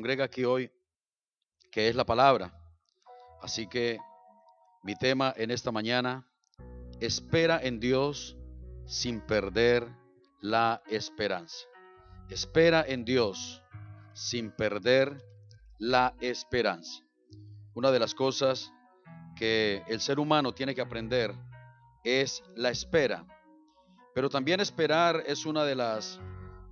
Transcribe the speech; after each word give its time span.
congrega 0.00 0.24
aquí 0.24 0.46
hoy, 0.46 0.70
que 1.70 1.90
es 1.90 1.94
la 1.94 2.06
palabra. 2.06 2.50
Así 3.42 3.66
que 3.66 3.98
mi 4.82 4.96
tema 4.96 5.34
en 5.36 5.50
esta 5.50 5.70
mañana, 5.70 6.26
espera 7.00 7.60
en 7.62 7.80
Dios 7.80 8.34
sin 8.86 9.20
perder 9.20 9.86
la 10.40 10.82
esperanza. 10.88 11.66
Espera 12.30 12.82
en 12.88 13.04
Dios 13.04 13.62
sin 14.14 14.50
perder 14.52 15.22
la 15.78 16.14
esperanza. 16.22 17.02
Una 17.74 17.90
de 17.90 17.98
las 17.98 18.14
cosas 18.14 18.72
que 19.36 19.82
el 19.86 20.00
ser 20.00 20.18
humano 20.18 20.54
tiene 20.54 20.74
que 20.74 20.80
aprender 20.80 21.34
es 22.04 22.42
la 22.56 22.70
espera. 22.70 23.26
Pero 24.14 24.30
también 24.30 24.60
esperar 24.60 25.24
es 25.26 25.44
una 25.44 25.62
de 25.64 25.74
las 25.74 26.18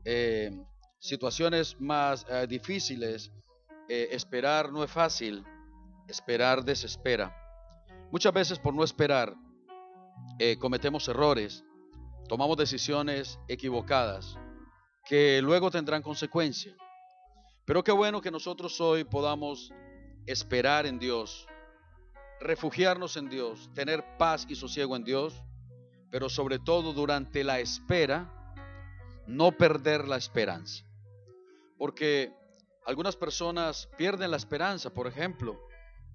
eh, 0.06 0.64
situaciones 0.98 1.76
más 1.80 2.26
eh, 2.28 2.46
difíciles, 2.48 3.30
eh, 3.88 4.08
esperar 4.12 4.72
no 4.72 4.82
es 4.82 4.90
fácil, 4.90 5.44
esperar 6.08 6.64
desespera. 6.64 7.34
Muchas 8.10 8.32
veces 8.32 8.58
por 8.58 8.74
no 8.74 8.84
esperar 8.84 9.34
eh, 10.38 10.56
cometemos 10.58 11.06
errores, 11.08 11.64
tomamos 12.28 12.56
decisiones 12.56 13.38
equivocadas 13.48 14.36
que 15.04 15.40
luego 15.40 15.70
tendrán 15.70 16.02
consecuencia. 16.02 16.74
Pero 17.64 17.84
qué 17.84 17.92
bueno 17.92 18.20
que 18.20 18.30
nosotros 18.30 18.80
hoy 18.80 19.04
podamos 19.04 19.72
esperar 20.26 20.86
en 20.86 20.98
Dios, 20.98 21.46
refugiarnos 22.40 23.16
en 23.16 23.28
Dios, 23.28 23.70
tener 23.74 24.04
paz 24.18 24.46
y 24.48 24.54
sosiego 24.54 24.96
en 24.96 25.04
Dios, 25.04 25.42
pero 26.10 26.28
sobre 26.28 26.58
todo 26.58 26.92
durante 26.92 27.44
la 27.44 27.60
espera, 27.60 28.54
no 29.26 29.52
perder 29.52 30.08
la 30.08 30.16
esperanza 30.16 30.87
porque 31.78 32.32
algunas 32.84 33.16
personas 33.16 33.88
pierden 33.96 34.30
la 34.30 34.36
esperanza, 34.36 34.90
por 34.90 35.06
ejemplo, 35.06 35.58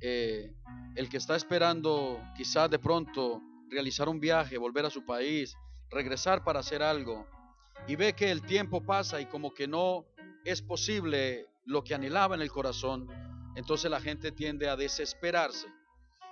eh, 0.01 0.53
el 0.95 1.09
que 1.09 1.17
está 1.17 1.35
esperando 1.35 2.21
quizás 2.35 2.69
de 2.69 2.79
pronto 2.79 3.41
realizar 3.69 4.09
un 4.09 4.19
viaje, 4.19 4.57
volver 4.57 4.85
a 4.85 4.89
su 4.89 5.05
país, 5.05 5.55
regresar 5.89 6.43
para 6.43 6.59
hacer 6.59 6.83
algo, 6.83 7.25
y 7.87 7.95
ve 7.95 8.13
que 8.13 8.31
el 8.31 8.41
tiempo 8.41 8.83
pasa 8.83 9.21
y 9.21 9.25
como 9.25 9.53
que 9.53 9.67
no 9.67 10.05
es 10.45 10.61
posible 10.61 11.47
lo 11.65 11.83
que 11.83 11.95
anhelaba 11.95 12.35
en 12.35 12.41
el 12.41 12.51
corazón, 12.51 13.07
entonces 13.55 13.89
la 13.89 14.01
gente 14.01 14.31
tiende 14.31 14.67
a 14.67 14.75
desesperarse. 14.75 15.67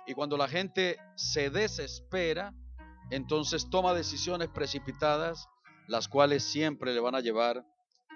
Y 0.06 0.14
cuando 0.14 0.36
la 0.36 0.48
gente 0.48 0.98
se 1.14 1.50
desespera, 1.50 2.52
entonces 3.10 3.70
toma 3.70 3.94
decisiones 3.94 4.48
precipitadas, 4.48 5.48
las 5.86 6.08
cuales 6.08 6.42
siempre 6.42 6.92
le 6.92 7.00
van 7.00 7.14
a 7.14 7.20
llevar 7.20 7.64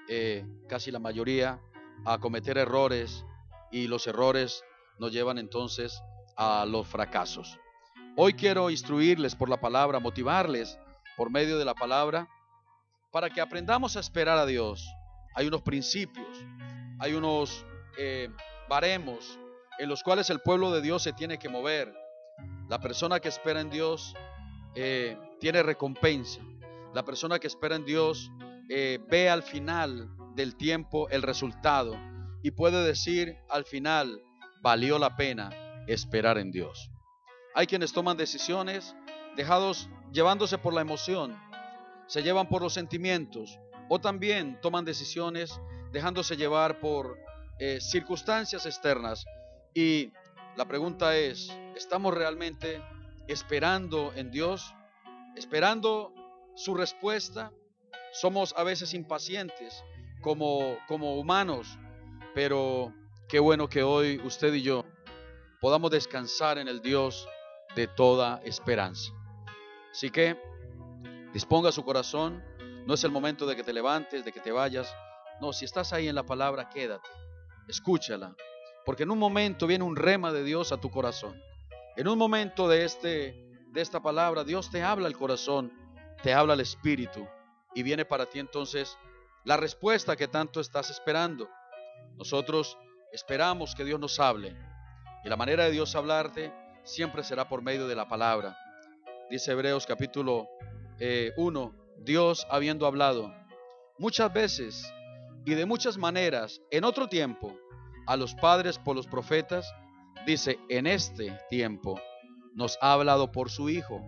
eh, 0.09 0.45
casi 0.69 0.91
la 0.91 0.99
mayoría, 0.99 1.61
a 2.05 2.19
cometer 2.19 2.59
errores 2.59 3.25
y 3.71 3.89
los 3.89 4.07
errores 4.07 4.65
nos 4.99 5.13
llevan 5.13 5.39
entonces 5.39 6.03
a 6.37 6.65
los 6.67 6.87
fracasos. 6.87 7.59
Hoy 8.17 8.35
quiero 8.35 8.71
instruirles 8.71 9.35
por 9.35 9.49
la 9.49 9.61
palabra, 9.61 10.01
motivarles 10.01 10.79
por 11.17 11.31
medio 11.31 11.59
de 11.59 11.65
la 11.65 11.75
palabra, 11.75 12.29
para 13.11 13.31
que 13.31 13.41
aprendamos 13.41 13.97
a 13.97 14.01
esperar 14.01 14.39
a 14.39 14.47
Dios. 14.47 14.87
Hay 15.35 15.47
unos 15.47 15.63
principios, 15.63 16.29
hay 16.99 17.15
unos 17.15 17.65
eh, 17.99 18.29
baremos 18.69 19.39
en 19.79 19.89
los 19.89 20.03
cuales 20.03 20.31
el 20.31 20.41
pueblo 20.41 20.71
de 20.71 20.81
Dios 20.81 21.03
se 21.03 21.13
tiene 21.13 21.39
que 21.39 21.49
mover. 21.49 21.93
La 22.69 22.81
persona 22.81 23.21
que 23.21 23.29
espera 23.29 23.61
en 23.61 23.71
Dios 23.71 24.15
eh, 24.75 25.17
tiene 25.41 25.63
recompensa. 25.63 26.41
La 26.95 27.05
persona 27.05 27.39
que 27.39 27.47
espera 27.47 27.77
en 27.77 27.85
Dios 27.85 28.31
eh, 28.69 28.99
ve 29.09 29.29
al 29.29 29.43
final 29.43 30.09
del 30.35 30.57
tiempo 30.57 31.09
el 31.11 31.23
resultado 31.23 31.97
y 32.43 32.51
puede 32.51 32.85
decir 32.85 33.37
al 33.49 33.65
final, 33.65 34.23
valió 34.63 34.99
la 34.99 35.17
pena 35.17 35.51
esperar 35.87 36.39
en 36.39 36.51
Dios. 36.51 36.91
Hay 37.55 37.67
quienes 37.67 37.93
toman 37.93 38.17
decisiones 38.17 38.95
dejados 39.37 39.89
llevándose 40.13 40.59
por 40.59 40.75
la 40.75 40.81
emoción, 40.81 41.37
se 42.07 42.23
llevan 42.23 42.49
por 42.49 42.63
los 42.63 42.75
sentimientos 42.75 43.59
o 43.89 44.01
también 44.01 44.61
toman 44.61 44.85
decisiones 44.85 45.61
dejándose 45.93 46.37
llevar 46.37 46.81
por 46.81 47.19
eh, 47.59 47.81
circunstancias 47.81 48.67
externas. 48.67 49.25
Y 49.75 50.13
la 50.57 50.67
pregunta 50.67 51.17
es, 51.17 51.51
¿estamos 51.75 52.15
realmente 52.15 52.83
esperando 53.29 54.13
en 54.15 54.31
Dios? 54.31 54.75
¿Esperando 55.37 56.13
su 56.55 56.75
respuesta? 56.75 57.53
Somos 58.13 58.55
a 58.57 58.63
veces 58.63 58.95
impacientes 58.95 59.85
como, 60.21 60.79
como 60.89 61.17
humanos, 61.17 61.79
pero 62.35 62.93
qué 63.29 63.39
bueno 63.39 63.69
que 63.69 63.83
hoy 63.83 64.21
usted 64.25 64.53
y 64.55 64.63
yo 64.63 64.85
podamos 65.61 65.91
descansar 65.91 66.59
en 66.59 66.69
el 66.69 66.81
Dios 66.81 67.29
de 67.75 67.87
toda 67.87 68.41
esperanza. 68.45 69.13
Así 69.91 70.11
que 70.11 70.37
disponga 71.33 71.73
su 71.73 71.85
corazón, 71.85 72.43
no 72.87 72.95
es 72.95 73.05
el 73.05 73.11
momento 73.11 73.47
de 73.47 73.57
que 73.57 73.63
te 73.63 73.73
levantes, 73.73 74.25
de 74.25 74.33
que 74.33 74.41
te 74.41 74.53
vayas. 74.53 74.95
No, 75.41 75.53
si 75.53 75.65
estás 75.65 75.93
ahí 75.93 76.09
en 76.09 76.15
la 76.15 76.25
palabra, 76.25 76.69
quédate, 76.69 77.09
escúchala, 77.69 78.35
porque 78.85 79.03
en 79.03 79.11
un 79.11 79.19
momento 79.19 79.67
viene 79.67 79.85
un 79.85 79.97
rema 79.97 80.33
de 80.33 80.45
Dios 80.45 80.73
a 80.73 80.81
tu 80.81 80.91
corazón. 80.91 81.41
En 81.97 82.09
un 82.09 82.19
momento 82.19 82.69
de 82.69 82.85
este 82.85 83.47
de 83.73 83.83
esta 83.83 84.01
palabra, 84.01 84.43
Dios 84.43 84.71
te 84.71 84.83
habla 84.83 85.07
al 85.07 85.17
corazón, 85.17 85.71
te 86.23 86.33
habla 86.33 86.55
al 86.55 86.61
espíritu 86.61 87.29
y 87.77 87.83
viene 87.83 88.07
para 88.07 88.27
ti 88.27 88.41
entonces 88.41 88.97
la 89.45 89.57
respuesta 89.57 90.17
que 90.17 90.27
tanto 90.27 90.61
estás 90.61 90.91
esperando. 90.91 91.49
Nosotros 92.17 92.77
esperamos 93.13 93.75
que 93.75 93.85
Dios 93.85 94.01
nos 94.01 94.19
hable 94.19 94.57
y 95.23 95.29
la 95.29 95.37
manera 95.37 95.65
de 95.65 95.73
Dios 95.73 95.95
hablarte 95.95 96.53
siempre 96.83 97.23
será 97.23 97.49
por 97.49 97.63
medio 97.63 97.87
de 97.87 97.95
la 97.95 98.09
palabra. 98.09 98.57
Dice 99.31 99.53
Hebreos 99.53 99.87
capítulo 99.87 100.49
1, 100.99 100.99
eh, 100.99 101.33
Dios 101.99 102.47
habiendo 102.51 102.87
hablado 102.87 103.33
muchas 103.99 104.33
veces 104.33 104.91
y 105.45 105.55
de 105.55 105.67
muchas 105.67 105.99
maneras 105.99 106.63
en 106.71 106.85
otro 106.85 107.09
tiempo 107.09 107.55
a 108.07 108.17
los 108.17 108.35
padres 108.35 108.79
por 108.79 108.97
los 108.97 109.07
profetas, 109.07 109.71
dice, 110.25 110.59
en 110.71 110.87
este 110.87 111.39
tiempo 111.51 112.01
nos 112.55 112.79
ha 112.81 112.95
hablado 112.95 113.33
por 113.33 113.51
su 113.51 113.69
Hijo, 113.69 114.01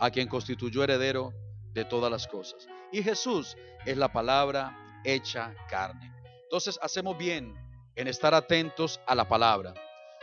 a 0.00 0.10
quien 0.10 0.26
constituyó 0.26 0.82
heredero 0.82 1.32
de 1.72 1.84
todas 1.84 2.10
las 2.10 2.26
cosas. 2.26 2.66
Y 2.94 3.02
Jesús 3.02 3.56
es 3.84 3.96
la 3.96 4.12
palabra 4.12 5.00
hecha 5.02 5.52
carne. 5.68 6.14
Entonces 6.44 6.78
hacemos 6.80 7.18
bien 7.18 7.52
en 7.96 8.06
estar 8.06 8.32
atentos 8.34 9.00
a 9.08 9.16
la 9.16 9.26
palabra. 9.26 9.74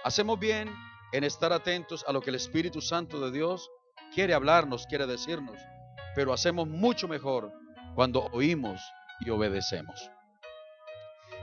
Hacemos 0.06 0.40
bien 0.40 0.74
en 1.12 1.26
estar 1.26 1.52
atentos 1.52 2.06
a 2.08 2.14
lo 2.14 2.22
que 2.22 2.30
el 2.30 2.38
Espíritu 2.38 2.80
Santo 2.80 3.20
de 3.20 3.38
Dios 3.38 3.70
quiere 4.16 4.34
hablarnos, 4.34 4.88
quiere 4.88 5.06
decirnos. 5.06 5.60
Pero 6.16 6.32
hacemos 6.32 6.66
mucho 6.66 7.10
mejor 7.10 7.52
cuando 7.94 8.22
oímos 8.32 8.80
y 9.20 9.32
obedecemos. 9.32 10.10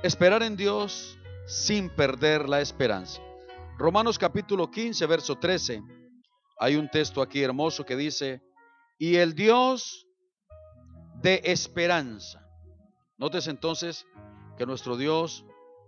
Esperar 0.03 0.43
en 0.43 0.57
Dios 0.57 1.19
sin 1.47 1.91
perder 1.91 2.49
la 2.49 2.63
esperanza. 2.63 3.21
Romanos 3.77 4.19
capítulo 4.19 4.71
15, 4.71 5.05
verso 5.05 5.37
13. 5.37 5.83
Hay 6.59 6.77
un 6.77 6.89
texto 6.89 7.21
aquí 7.21 7.43
hermoso 7.43 7.85
que 7.85 7.97
dice, 7.97 8.41
y 8.99 9.17
el 9.17 9.35
Dios 9.35 10.08
de 11.21 11.41
esperanza. 11.45 12.49
Notes 13.17 13.49
entonces 13.49 14.07
que 14.57 14.67
nuestro 14.67 14.97
Dios 14.97 15.45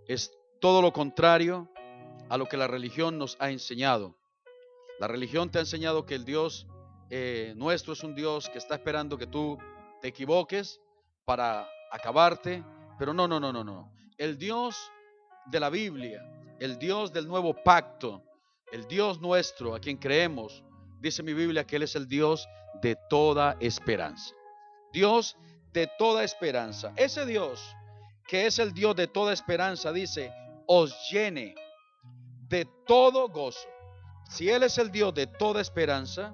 es 0.07 0.31
todo 0.59 0.81
lo 0.81 0.91
contrario 0.91 1.69
a 2.29 2.37
lo 2.37 2.47
que 2.47 2.57
la 2.57 2.67
religión 2.67 3.17
nos 3.17 3.37
ha 3.39 3.49
enseñado. 3.49 4.17
La 4.99 5.07
religión 5.07 5.49
te 5.49 5.57
ha 5.57 5.61
enseñado 5.61 6.05
que 6.05 6.15
el 6.15 6.25
Dios 6.25 6.67
eh, 7.09 7.53
nuestro 7.55 7.93
es 7.93 8.03
un 8.03 8.13
Dios 8.15 8.49
que 8.49 8.57
está 8.57 8.75
esperando 8.75 9.17
que 9.17 9.27
tú 9.27 9.57
te 10.01 10.09
equivoques 10.09 10.79
para 11.25 11.67
acabarte, 11.91 12.63
pero 12.99 13.13
no, 13.13 13.27
no, 13.27 13.39
no, 13.39 13.51
no, 13.51 13.63
no. 13.63 13.93
El 14.17 14.37
Dios 14.37 14.77
de 15.45 15.59
la 15.59 15.69
Biblia, 15.69 16.21
el 16.59 16.77
Dios 16.77 17.11
del 17.11 17.27
nuevo 17.27 17.53
pacto, 17.63 18.23
el 18.71 18.87
Dios 18.87 19.19
nuestro 19.19 19.75
a 19.75 19.79
quien 19.79 19.97
creemos, 19.97 20.63
dice 20.99 21.23
mi 21.23 21.33
Biblia 21.33 21.65
que 21.65 21.77
Él 21.77 21.83
es 21.83 21.95
el 21.95 22.07
Dios 22.07 22.47
de 22.81 22.97
toda 23.09 23.57
esperanza. 23.59 24.35
Dios 24.91 25.37
de 25.73 25.87
toda 25.97 26.23
esperanza. 26.23 26.93
Ese 26.95 27.25
Dios, 27.25 27.75
que 28.27 28.45
es 28.45 28.59
el 28.59 28.73
Dios 28.73 28.95
de 28.95 29.07
toda 29.07 29.33
esperanza, 29.33 29.91
dice, 29.91 30.31
os 30.67 31.09
llene 31.09 31.55
de 32.47 32.67
todo 32.85 33.29
gozo. 33.29 33.67
Si 34.29 34.49
Él 34.49 34.63
es 34.63 34.77
el 34.77 34.91
Dios 34.91 35.13
de 35.13 35.27
toda 35.27 35.61
esperanza, 35.61 36.33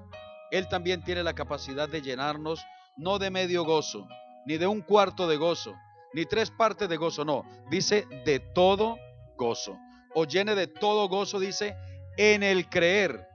Él 0.51 0.67
también 0.67 1.03
tiene 1.03 1.23
la 1.23 1.33
capacidad 1.33 1.87
de 1.89 2.01
llenarnos 2.01 2.63
no 2.97 3.19
de 3.19 3.29
medio 3.29 3.63
gozo, 3.63 4.07
ni 4.45 4.57
de 4.57 4.67
un 4.67 4.81
cuarto 4.81 5.27
de 5.27 5.37
gozo, 5.37 5.75
ni 6.13 6.25
tres 6.25 6.49
partes 6.49 6.89
de 6.89 6.97
gozo, 6.97 7.23
no, 7.23 7.43
dice 7.69 8.07
de 8.25 8.39
todo 8.39 8.97
gozo. 9.37 9.77
Os 10.15 10.27
llene 10.27 10.55
de 10.55 10.67
todo 10.67 11.07
gozo, 11.07 11.39
dice, 11.39 11.75
en 12.17 12.41
el 12.41 12.67
creer, 12.69 13.27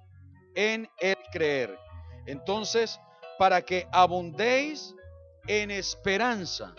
en 0.55 0.89
el 0.99 1.17
creer. 1.31 1.79
Entonces, 2.27 2.99
para 3.39 3.63
que 3.63 3.87
abundéis 3.93 4.95
en 5.47 5.71
esperanza 5.71 6.75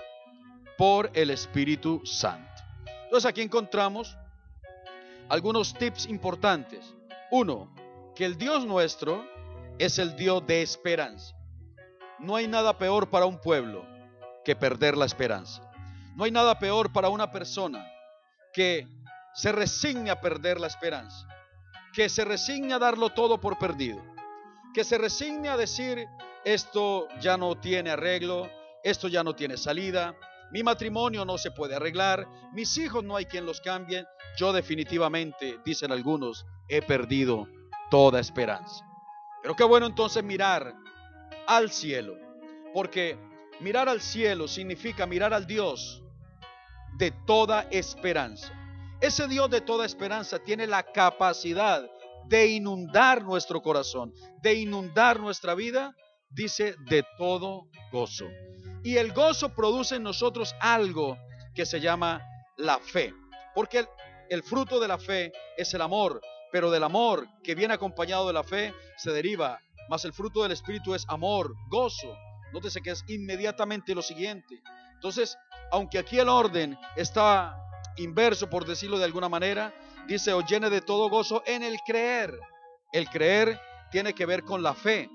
por 0.78 1.12
el 1.14 1.30
Espíritu 1.30 2.02
Santo. 2.06 2.64
Entonces 3.04 3.30
aquí 3.30 3.42
encontramos 3.42 4.18
algunos 5.30 5.74
tips 5.74 6.08
importantes. 6.08 6.94
Uno, 7.32 7.74
que 8.16 8.26
el 8.26 8.38
Dios 8.38 8.66
nuestro 8.66 9.26
es 9.80 10.00
el 10.00 10.16
Dios 10.16 10.46
de 10.46 10.62
esperanza. 10.62 11.36
No 12.20 12.36
hay 12.36 12.48
nada 12.48 12.78
peor 12.78 13.10
para 13.10 13.26
un 13.26 13.40
pueblo 13.40 13.86
que 14.44 14.56
perder 14.56 14.98
la 14.98 15.06
esperanza. 15.06 15.70
No 16.16 16.24
hay 16.24 16.32
nada 16.32 16.60
peor 16.60 16.94
para 16.94 17.10
una 17.10 17.32
persona 17.32 17.86
que 18.54 18.88
se 19.34 19.52
resigne 19.52 20.12
a 20.12 20.22
perder 20.22 20.60
la 20.60 20.68
esperanza, 20.68 21.28
que 21.94 22.08
se 22.08 22.24
resigne 22.24 22.74
a 22.74 22.80
darlo 22.80 23.10
todo 23.10 23.40
por 23.40 23.58
perdido, 23.58 24.02
que 24.74 24.84
se 24.84 24.98
resigne 24.98 25.50
a 25.50 25.58
decir, 25.58 26.08
esto 26.46 27.08
ya 27.20 27.38
no 27.38 27.60
tiene 27.60 27.92
arreglo, 27.92 28.50
esto 28.84 29.08
ya 29.08 29.24
no 29.24 29.36
tiene 29.36 29.58
salida, 29.58 30.16
mi 30.52 30.62
matrimonio 30.62 31.26
no 31.26 31.38
se 31.38 31.52
puede 31.52 31.76
arreglar, 31.76 32.28
mis 32.54 32.78
hijos 32.78 33.04
no 33.04 33.16
hay 33.16 33.26
quien 33.26 33.46
los 33.46 33.62
cambie, 33.62 34.06
yo 34.38 34.54
definitivamente, 34.54 35.60
dicen 35.66 35.92
algunos, 35.92 36.46
he 36.68 36.82
perdido 36.82 37.48
toda 37.90 38.20
esperanza. 38.20 38.86
Pero 39.42 39.56
qué 39.56 39.64
bueno 39.64 39.86
entonces 39.86 40.24
mirar 40.24 40.76
al 41.48 41.72
cielo, 41.72 42.16
porque 42.74 43.18
mirar 43.62 43.90
al 43.90 44.02
cielo 44.02 44.48
significa 44.48 45.06
mirar 45.06 45.34
al 45.34 45.48
Dios 45.48 46.04
de 46.98 47.12
toda 47.26 47.68
esperanza. 47.72 48.54
Ese 49.02 49.28
Dios 49.28 49.50
de 49.50 49.62
toda 49.62 49.86
esperanza 49.86 50.40
tiene 50.40 50.68
la 50.68 50.84
capacidad 50.84 51.90
de 52.28 52.48
inundar 52.48 53.24
nuestro 53.24 53.62
corazón, 53.62 54.14
de 54.42 54.54
inundar 54.54 55.20
nuestra 55.20 55.56
vida, 55.56 55.96
dice, 56.34 56.76
de 56.90 57.04
todo 57.18 57.68
gozo. 57.92 58.26
Y 58.84 58.98
el 58.98 59.14
gozo 59.14 59.54
produce 59.56 59.96
en 59.96 60.04
nosotros 60.04 60.56
algo 60.60 61.18
que 61.56 61.66
se 61.66 61.80
llama 61.80 62.22
la 62.58 62.80
fe, 62.80 63.14
porque 63.56 63.86
el, 64.30 64.44
fruto 64.44 64.80
de 64.80 64.88
la 64.88 64.98
fe 64.98 65.32
es 65.58 65.74
el 65.74 65.82
amor, 65.82 66.22
pero 66.52 66.70
del 66.70 66.84
amor 66.84 67.28
que 67.44 67.56
viene 67.56 67.74
acompañado 67.74 68.28
de 68.28 68.34
la 68.34 68.44
fe 68.44 68.74
se 68.98 69.12
deriva, 69.12 69.60
más 69.90 70.06
el 70.06 70.14
fruto 70.14 70.44
del 70.44 70.52
Espíritu 70.52 70.94
es 70.96 71.06
amor, 71.08 71.54
gozo. 71.70 72.16
Nótese 72.52 72.82
que 72.82 72.92
es 72.92 73.04
inmediatamente 73.08 73.96
lo 73.96 74.02
siguiente. 74.02 74.62
Entonces, 74.94 75.38
aunque 75.72 76.00
aquí 76.00 76.20
el 76.20 76.30
orden 76.30 76.78
está 76.96 77.58
inverso, 77.98 78.50
por 78.50 78.66
decirlo 78.66 78.98
de 78.98 79.06
alguna 79.06 79.28
manera, 79.28 79.74
dice, 80.08 80.34
o 80.34 80.42
llene 80.42 80.70
de 80.70 80.82
todo 80.82 81.10
gozo 81.10 81.44
en 81.46 81.64
el 81.64 81.80
creer. 81.86 82.40
El 82.92 83.10
creer 83.10 83.60
tiene 83.92 84.14
que 84.14 84.26
ver 84.26 84.44
con 84.44 84.62
la 84.64 84.74
fe. 84.74 85.10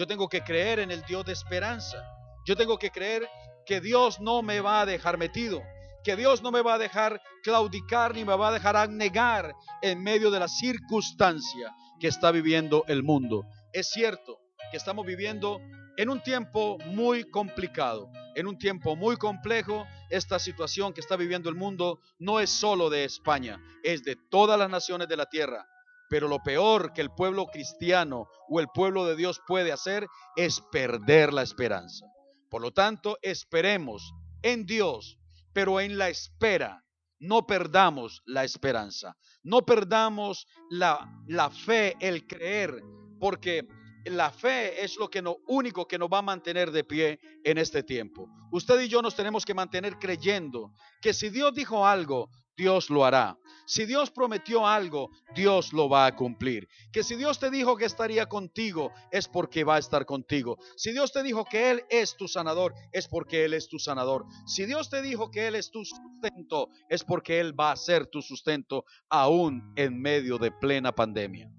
Yo 0.00 0.06
tengo 0.06 0.30
que 0.30 0.40
creer 0.40 0.78
en 0.78 0.90
el 0.90 1.02
Dios 1.02 1.26
de 1.26 1.34
esperanza. 1.34 2.02
Yo 2.46 2.56
tengo 2.56 2.78
que 2.78 2.90
creer 2.90 3.28
que 3.66 3.82
Dios 3.82 4.18
no 4.18 4.40
me 4.40 4.60
va 4.60 4.80
a 4.80 4.86
dejar 4.86 5.18
metido, 5.18 5.62
que 6.02 6.16
Dios 6.16 6.40
no 6.40 6.50
me 6.50 6.62
va 6.62 6.76
a 6.76 6.78
dejar 6.78 7.20
claudicar 7.42 8.14
ni 8.14 8.24
me 8.24 8.34
va 8.34 8.48
a 8.48 8.52
dejar 8.52 8.78
anegar 8.78 9.54
en 9.82 10.02
medio 10.02 10.30
de 10.30 10.40
la 10.40 10.48
circunstancia 10.48 11.76
que 12.00 12.06
está 12.06 12.30
viviendo 12.30 12.82
el 12.88 13.02
mundo. 13.02 13.44
Es 13.74 13.90
cierto 13.90 14.40
que 14.70 14.78
estamos 14.78 15.04
viviendo 15.04 15.60
en 15.98 16.08
un 16.08 16.22
tiempo 16.22 16.78
muy 16.86 17.24
complicado, 17.24 18.10
en 18.36 18.46
un 18.46 18.56
tiempo 18.56 18.96
muy 18.96 19.18
complejo, 19.18 19.86
esta 20.08 20.38
situación 20.38 20.94
que 20.94 21.02
está 21.02 21.16
viviendo 21.16 21.50
el 21.50 21.56
mundo 21.56 22.00
no 22.18 22.40
es 22.40 22.48
solo 22.48 22.88
de 22.88 23.04
España, 23.04 23.62
es 23.82 24.02
de 24.02 24.16
todas 24.30 24.58
las 24.58 24.70
naciones 24.70 25.08
de 25.08 25.18
la 25.18 25.26
tierra. 25.26 25.66
Pero 26.10 26.28
lo 26.28 26.42
peor 26.42 26.92
que 26.92 27.00
el 27.00 27.10
pueblo 27.10 27.46
cristiano 27.46 28.26
o 28.48 28.60
el 28.60 28.66
pueblo 28.74 29.06
de 29.06 29.16
Dios 29.16 29.40
puede 29.46 29.72
hacer 29.72 30.06
es 30.36 30.60
perder 30.72 31.32
la 31.32 31.42
esperanza. 31.42 32.04
Por 32.50 32.60
lo 32.60 32.72
tanto, 32.72 33.16
esperemos 33.22 34.12
en 34.42 34.66
Dios, 34.66 35.18
pero 35.52 35.80
en 35.80 35.96
la 35.96 36.08
espera 36.08 36.84
no 37.20 37.46
perdamos 37.46 38.22
la 38.26 38.44
esperanza, 38.44 39.16
no 39.42 39.64
perdamos 39.64 40.46
la, 40.68 41.08
la 41.28 41.50
fe, 41.50 41.94
el 42.00 42.26
creer, 42.26 42.82
porque 43.20 43.68
la 44.06 44.30
fe 44.30 44.82
es 44.82 44.96
lo 44.96 45.08
que 45.08 45.22
no, 45.22 45.36
único 45.46 45.86
que 45.86 45.98
nos 45.98 46.08
va 46.08 46.18
a 46.18 46.22
mantener 46.22 46.70
de 46.70 46.82
pie 46.82 47.20
en 47.44 47.58
este 47.58 47.82
tiempo. 47.82 48.28
Usted 48.50 48.80
y 48.80 48.88
yo 48.88 49.02
nos 49.02 49.14
tenemos 49.14 49.44
que 49.44 49.54
mantener 49.54 49.98
creyendo 49.98 50.72
que 51.00 51.12
si 51.12 51.28
Dios 51.28 51.54
dijo 51.54 51.86
algo, 51.86 52.30
Dios 52.60 52.90
lo 52.90 53.06
hará. 53.06 53.38
Si 53.64 53.86
Dios 53.86 54.10
prometió 54.10 54.66
algo, 54.66 55.10
Dios 55.34 55.72
lo 55.72 55.88
va 55.88 56.04
a 56.04 56.14
cumplir. 56.14 56.68
Que 56.92 57.02
si 57.02 57.14
Dios 57.16 57.38
te 57.38 57.50
dijo 57.50 57.74
que 57.78 57.86
estaría 57.86 58.26
contigo, 58.26 58.92
es 59.10 59.28
porque 59.28 59.64
va 59.64 59.76
a 59.76 59.78
estar 59.78 60.04
contigo. 60.04 60.58
Si 60.76 60.92
Dios 60.92 61.10
te 61.10 61.22
dijo 61.22 61.46
que 61.46 61.70
Él 61.70 61.84
es 61.88 62.18
tu 62.18 62.28
sanador, 62.28 62.74
es 62.92 63.08
porque 63.08 63.46
Él 63.46 63.54
es 63.54 63.66
tu 63.68 63.78
sanador. 63.78 64.26
Si 64.44 64.66
Dios 64.66 64.90
te 64.90 65.00
dijo 65.00 65.30
que 65.30 65.46
Él 65.46 65.54
es 65.54 65.70
tu 65.70 65.86
sustento, 65.86 66.68
es 66.90 67.02
porque 67.02 67.40
Él 67.40 67.58
va 67.58 67.72
a 67.72 67.76
ser 67.76 68.06
tu 68.06 68.20
sustento 68.20 68.84
aún 69.08 69.72
en 69.76 69.98
medio 69.98 70.36
de 70.36 70.50
plena 70.50 70.94
pandemia. 70.94 71.50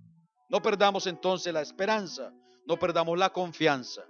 No 0.49 0.61
perdamos 0.61 1.07
entonces 1.07 1.51
la 1.51 1.61
esperanza, 1.61 2.31
no 2.67 2.77
perdamos 2.77 3.17
la 3.17 3.31
confianza 3.31 4.03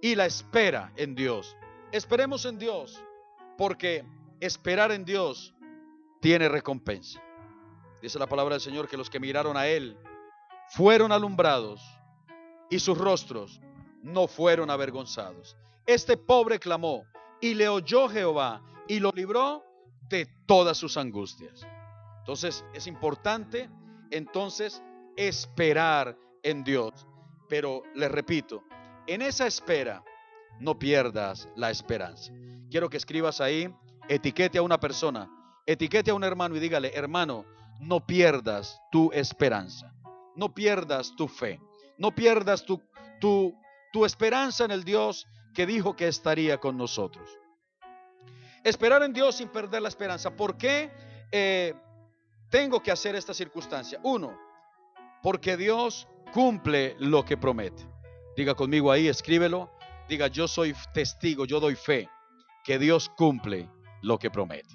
y 0.00 0.14
la 0.14 0.26
espera 0.26 0.92
en 0.96 1.16
Dios. 1.16 1.56
Esperemos 1.90 2.44
en 2.44 2.56
Dios, 2.56 3.02
porque 3.58 4.04
esperar 4.38 4.92
en 4.92 5.04
Dios 5.04 5.54
tiene 6.20 6.48
recompensa. 6.48 7.20
Dice 8.00 8.18
la 8.18 8.28
palabra 8.28 8.54
del 8.54 8.62
Señor 8.62 8.88
que 8.88 8.96
los 8.96 9.10
que 9.10 9.20
miraron 9.20 9.56
a 9.56 9.66
Él 9.66 9.96
fueron 10.68 11.12
alumbrados 11.12 11.82
y 12.70 12.78
sus 12.78 12.96
rostros 12.96 13.60
no 14.02 14.26
fueron 14.26 14.70
avergonzados. 14.70 15.56
Este 15.86 16.16
pobre 16.16 16.58
clamó 16.58 17.04
y 17.40 17.54
le 17.54 17.68
oyó 17.68 18.08
Jehová 18.08 18.62
y 18.86 19.00
lo 19.00 19.10
libró 19.12 19.64
de 20.08 20.26
todas 20.46 20.76
sus 20.76 20.96
angustias. 20.96 21.66
Entonces 22.18 22.64
es 22.74 22.86
importante 22.86 23.68
entonces 24.10 24.82
esperar 25.16 26.16
en 26.42 26.64
Dios. 26.64 27.06
Pero 27.48 27.82
les 27.94 28.10
repito, 28.10 28.62
en 29.06 29.22
esa 29.22 29.46
espera 29.46 30.04
no 30.60 30.78
pierdas 30.78 31.48
la 31.56 31.70
esperanza. 31.70 32.32
Quiero 32.70 32.88
que 32.88 32.96
escribas 32.96 33.40
ahí, 33.40 33.74
etiquete 34.08 34.58
a 34.58 34.62
una 34.62 34.78
persona, 34.78 35.28
etiquete 35.66 36.10
a 36.10 36.14
un 36.14 36.24
hermano 36.24 36.56
y 36.56 36.60
dígale, 36.60 36.92
hermano, 36.94 37.44
no 37.80 38.06
pierdas 38.06 38.80
tu 38.90 39.10
esperanza, 39.12 39.92
no 40.36 40.54
pierdas 40.54 41.14
tu 41.16 41.28
fe, 41.28 41.60
no 41.98 42.14
pierdas 42.14 42.64
tu, 42.64 42.82
tu, 43.20 43.54
tu 43.92 44.04
esperanza 44.04 44.64
en 44.64 44.70
el 44.70 44.84
Dios 44.84 45.26
que 45.54 45.66
dijo 45.66 45.96
que 45.96 46.08
estaría 46.08 46.58
con 46.58 46.76
nosotros. 46.76 47.30
Esperar 48.62 49.02
en 49.02 49.12
Dios 49.12 49.36
sin 49.36 49.48
perder 49.48 49.82
la 49.82 49.88
esperanza. 49.88 50.36
¿Por 50.36 50.56
qué 50.56 50.90
eh, 51.32 51.74
tengo 52.50 52.82
que 52.82 52.90
hacer 52.90 53.16
esta 53.16 53.32
circunstancia? 53.32 53.98
Uno, 54.02 54.38
porque 55.22 55.56
Dios 55.56 56.06
cumple 56.32 56.94
lo 56.98 57.24
que 57.24 57.36
promete. 57.36 57.86
Diga 58.36 58.54
conmigo 58.54 58.92
ahí, 58.92 59.08
escríbelo. 59.08 59.70
Diga, 60.08 60.26
yo 60.26 60.48
soy 60.48 60.74
testigo, 60.92 61.46
yo 61.46 61.60
doy 61.60 61.74
fe 61.74 62.08
que 62.64 62.78
Dios 62.78 63.08
cumple 63.16 63.70
lo 64.02 64.18
que 64.18 64.30
promete. 64.30 64.74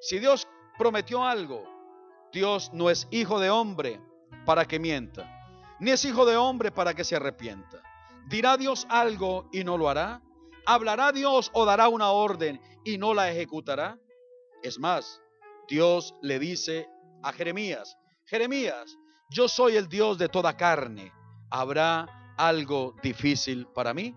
Si 0.00 0.18
Dios 0.18 0.48
prometió 0.78 1.24
algo, 1.24 1.64
Dios 2.32 2.70
no 2.72 2.88
es 2.88 3.06
hijo 3.10 3.38
de 3.38 3.50
hombre 3.50 4.00
para 4.46 4.64
que 4.64 4.78
mienta, 4.78 5.30
ni 5.78 5.90
es 5.90 6.04
hijo 6.06 6.24
de 6.24 6.36
hombre 6.36 6.72
para 6.72 6.94
que 6.94 7.04
se 7.04 7.16
arrepienta. 7.16 7.82
¿Dirá 8.28 8.56
Dios 8.56 8.86
algo 8.88 9.48
y 9.52 9.62
no 9.62 9.76
lo 9.76 9.90
hará? 9.90 10.22
¿Hablará 10.64 11.12
Dios 11.12 11.50
o 11.52 11.64
dará 11.66 11.88
una 11.88 12.10
orden 12.10 12.60
y 12.84 12.96
no 12.96 13.12
la 13.12 13.30
ejecutará? 13.30 13.98
Es 14.62 14.78
más, 14.78 15.20
Dios 15.68 16.14
le 16.22 16.38
dice 16.38 16.88
a 17.22 17.32
Jeremías, 17.32 17.96
Jeremías, 18.24 18.96
yo 19.28 19.48
soy 19.48 19.76
el 19.76 19.88
Dios 19.88 20.16
de 20.16 20.28
toda 20.28 20.56
carne. 20.56 21.12
¿Habrá 21.50 22.34
algo 22.38 22.94
difícil 23.02 23.66
para 23.66 23.92
mí? 23.92 24.14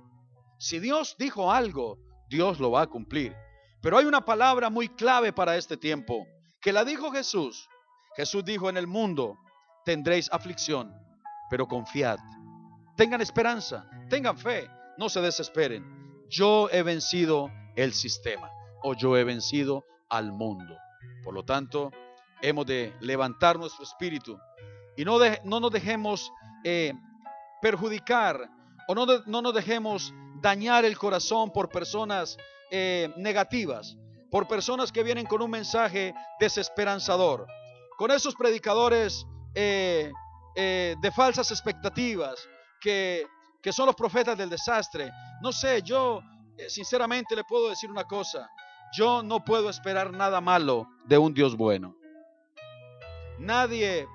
Si 0.60 0.80
Dios 0.80 1.16
dijo 1.18 1.52
algo, 1.52 1.98
Dios 2.30 2.60
lo 2.60 2.72
va 2.72 2.84
a 2.84 2.88
cumplir. 2.88 3.36
Pero 3.84 3.98
hay 3.98 4.06
una 4.06 4.24
palabra 4.24 4.70
muy 4.70 4.88
clave 4.88 5.34
para 5.34 5.58
este 5.58 5.75
tiempo, 5.75 6.25
que 6.62 6.72
la 6.72 6.86
dijo 6.86 7.12
Jesús. 7.12 7.68
Jesús 8.16 8.46
dijo 8.46 8.70
en 8.70 8.78
el 8.78 8.88
mundo, 8.88 9.38
tendréis 9.84 10.32
aflicción, 10.32 10.96
pero 11.50 11.68
confiad. 11.68 12.18
Tengan 12.96 13.20
esperanza, 13.20 13.86
tengan 14.10 14.38
fe, 14.38 14.70
no 14.98 15.10
se 15.10 15.20
desesperen. 15.20 15.84
Yo 16.30 16.70
he 16.72 16.82
vencido 16.82 17.52
el 17.75 17.94
sistema 17.94 18.50
o 18.84 18.94
yo 18.94 19.18
he 19.18 19.25
vencido 19.25 19.84
al 20.10 20.32
mundo. 20.32 20.78
Por 21.22 21.34
lo 21.34 21.44
tanto, 21.44 21.92
hemos 22.42 22.66
de 22.66 22.96
levantar 23.02 23.60
nuestro 23.60 23.84
espíritu 23.84 24.40
y 24.96 25.04
no, 25.04 25.18
no 25.44 25.60
nos 25.60 25.72
dejemos 25.72 26.32
eh, 26.63 26.94
perjudicar 27.62 28.50
o 28.88 28.96
no, 28.96 29.06
no, 29.25 29.42
nos 29.42 29.54
dejemos 29.54 30.13
dañar 30.42 30.86
el 30.86 30.98
corazón 30.98 31.52
por 31.52 31.68
personas 31.68 32.38
eh, 32.75 33.13
negativas, 33.18 33.96
por 34.32 34.48
personas 34.48 34.92
que 34.92 35.03
vienen 35.03 35.27
con 35.27 35.44
un 35.44 35.51
mensaje 35.51 36.12
desesperanzador, 36.39 37.46
con 38.00 38.10
esos 38.10 38.34
predicadores 38.34 39.27
eh, 39.53 40.12
de 40.56 41.12
falsas 41.12 41.51
expectativas 41.51 42.50
que, 42.82 43.27
que 43.62 43.72
son 43.72 43.86
los 43.86 43.96
profetas 43.96 44.36
del 44.36 44.50
desastre. 44.50 45.12
No 45.44 45.51
sé, 45.51 45.84
yo 45.84 46.24
sinceramente 46.68 47.36
le 47.36 47.44
puedo 47.44 47.70
decir 47.70 47.92
una 47.92 48.06
cosa. 48.06 48.50
yo 48.98 49.22
no 49.22 49.44
puedo 49.44 49.70
esperar 49.70 50.12
nada 50.12 50.42
malo 50.42 50.88
de 51.06 51.20
un 51.20 51.34
Dios 51.34 51.56
bueno. 51.56 51.96
Nadie, 53.38 54.08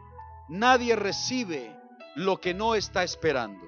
nadie 0.48 0.96
recibe 0.96 1.76
lo 2.16 2.40
que 2.40 2.54
no 2.54 2.74
está 2.74 3.04
esperando. 3.04 3.67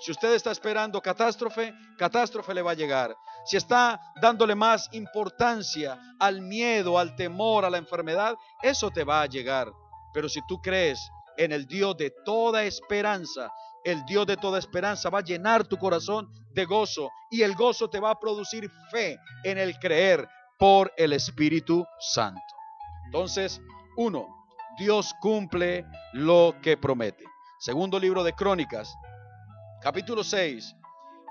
Si 0.00 0.12
usted 0.12 0.34
está 0.34 0.52
esperando 0.52 1.00
catástrofe, 1.02 1.74
catástrofe 1.96 2.54
le 2.54 2.62
va 2.62 2.70
a 2.70 2.74
llegar. 2.74 3.16
Si 3.44 3.56
está 3.56 4.00
dándole 4.20 4.54
más 4.54 4.88
importancia 4.92 5.98
al 6.20 6.40
miedo, 6.40 6.98
al 6.98 7.16
temor, 7.16 7.64
a 7.64 7.70
la 7.70 7.78
enfermedad, 7.78 8.36
eso 8.62 8.90
te 8.90 9.04
va 9.04 9.22
a 9.22 9.26
llegar. 9.26 9.72
Pero 10.12 10.28
si 10.28 10.40
tú 10.46 10.60
crees 10.60 11.10
en 11.36 11.52
el 11.52 11.66
Dios 11.66 11.96
de 11.96 12.12
toda 12.24 12.64
esperanza, 12.64 13.52
el 13.84 14.04
Dios 14.06 14.26
de 14.26 14.36
toda 14.36 14.58
esperanza 14.58 15.10
va 15.10 15.20
a 15.20 15.24
llenar 15.24 15.66
tu 15.66 15.76
corazón 15.76 16.30
de 16.52 16.64
gozo 16.64 17.10
y 17.30 17.42
el 17.42 17.54
gozo 17.54 17.88
te 17.88 18.00
va 18.00 18.10
a 18.10 18.20
producir 18.20 18.70
fe 18.90 19.18
en 19.44 19.58
el 19.58 19.78
creer 19.78 20.28
por 20.58 20.92
el 20.96 21.12
Espíritu 21.12 21.86
Santo. 21.98 22.40
Entonces, 23.06 23.60
uno, 23.96 24.26
Dios 24.78 25.14
cumple 25.20 25.86
lo 26.12 26.54
que 26.62 26.76
promete. 26.76 27.24
Segundo 27.58 27.98
libro 27.98 28.22
de 28.22 28.34
Crónicas, 28.34 28.94
capítulo 29.80 30.24
6. 30.24 30.76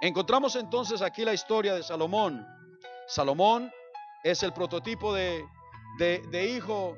Encontramos 0.01 0.55
entonces 0.55 1.01
aquí 1.01 1.25
la 1.25 1.33
historia 1.33 1.73
de 1.75 1.83
Salomón. 1.83 2.47
Salomón 3.07 3.71
es 4.23 4.43
el 4.43 4.53
prototipo 4.53 5.13
de, 5.13 5.45
de, 5.97 6.45
hijo 6.45 6.97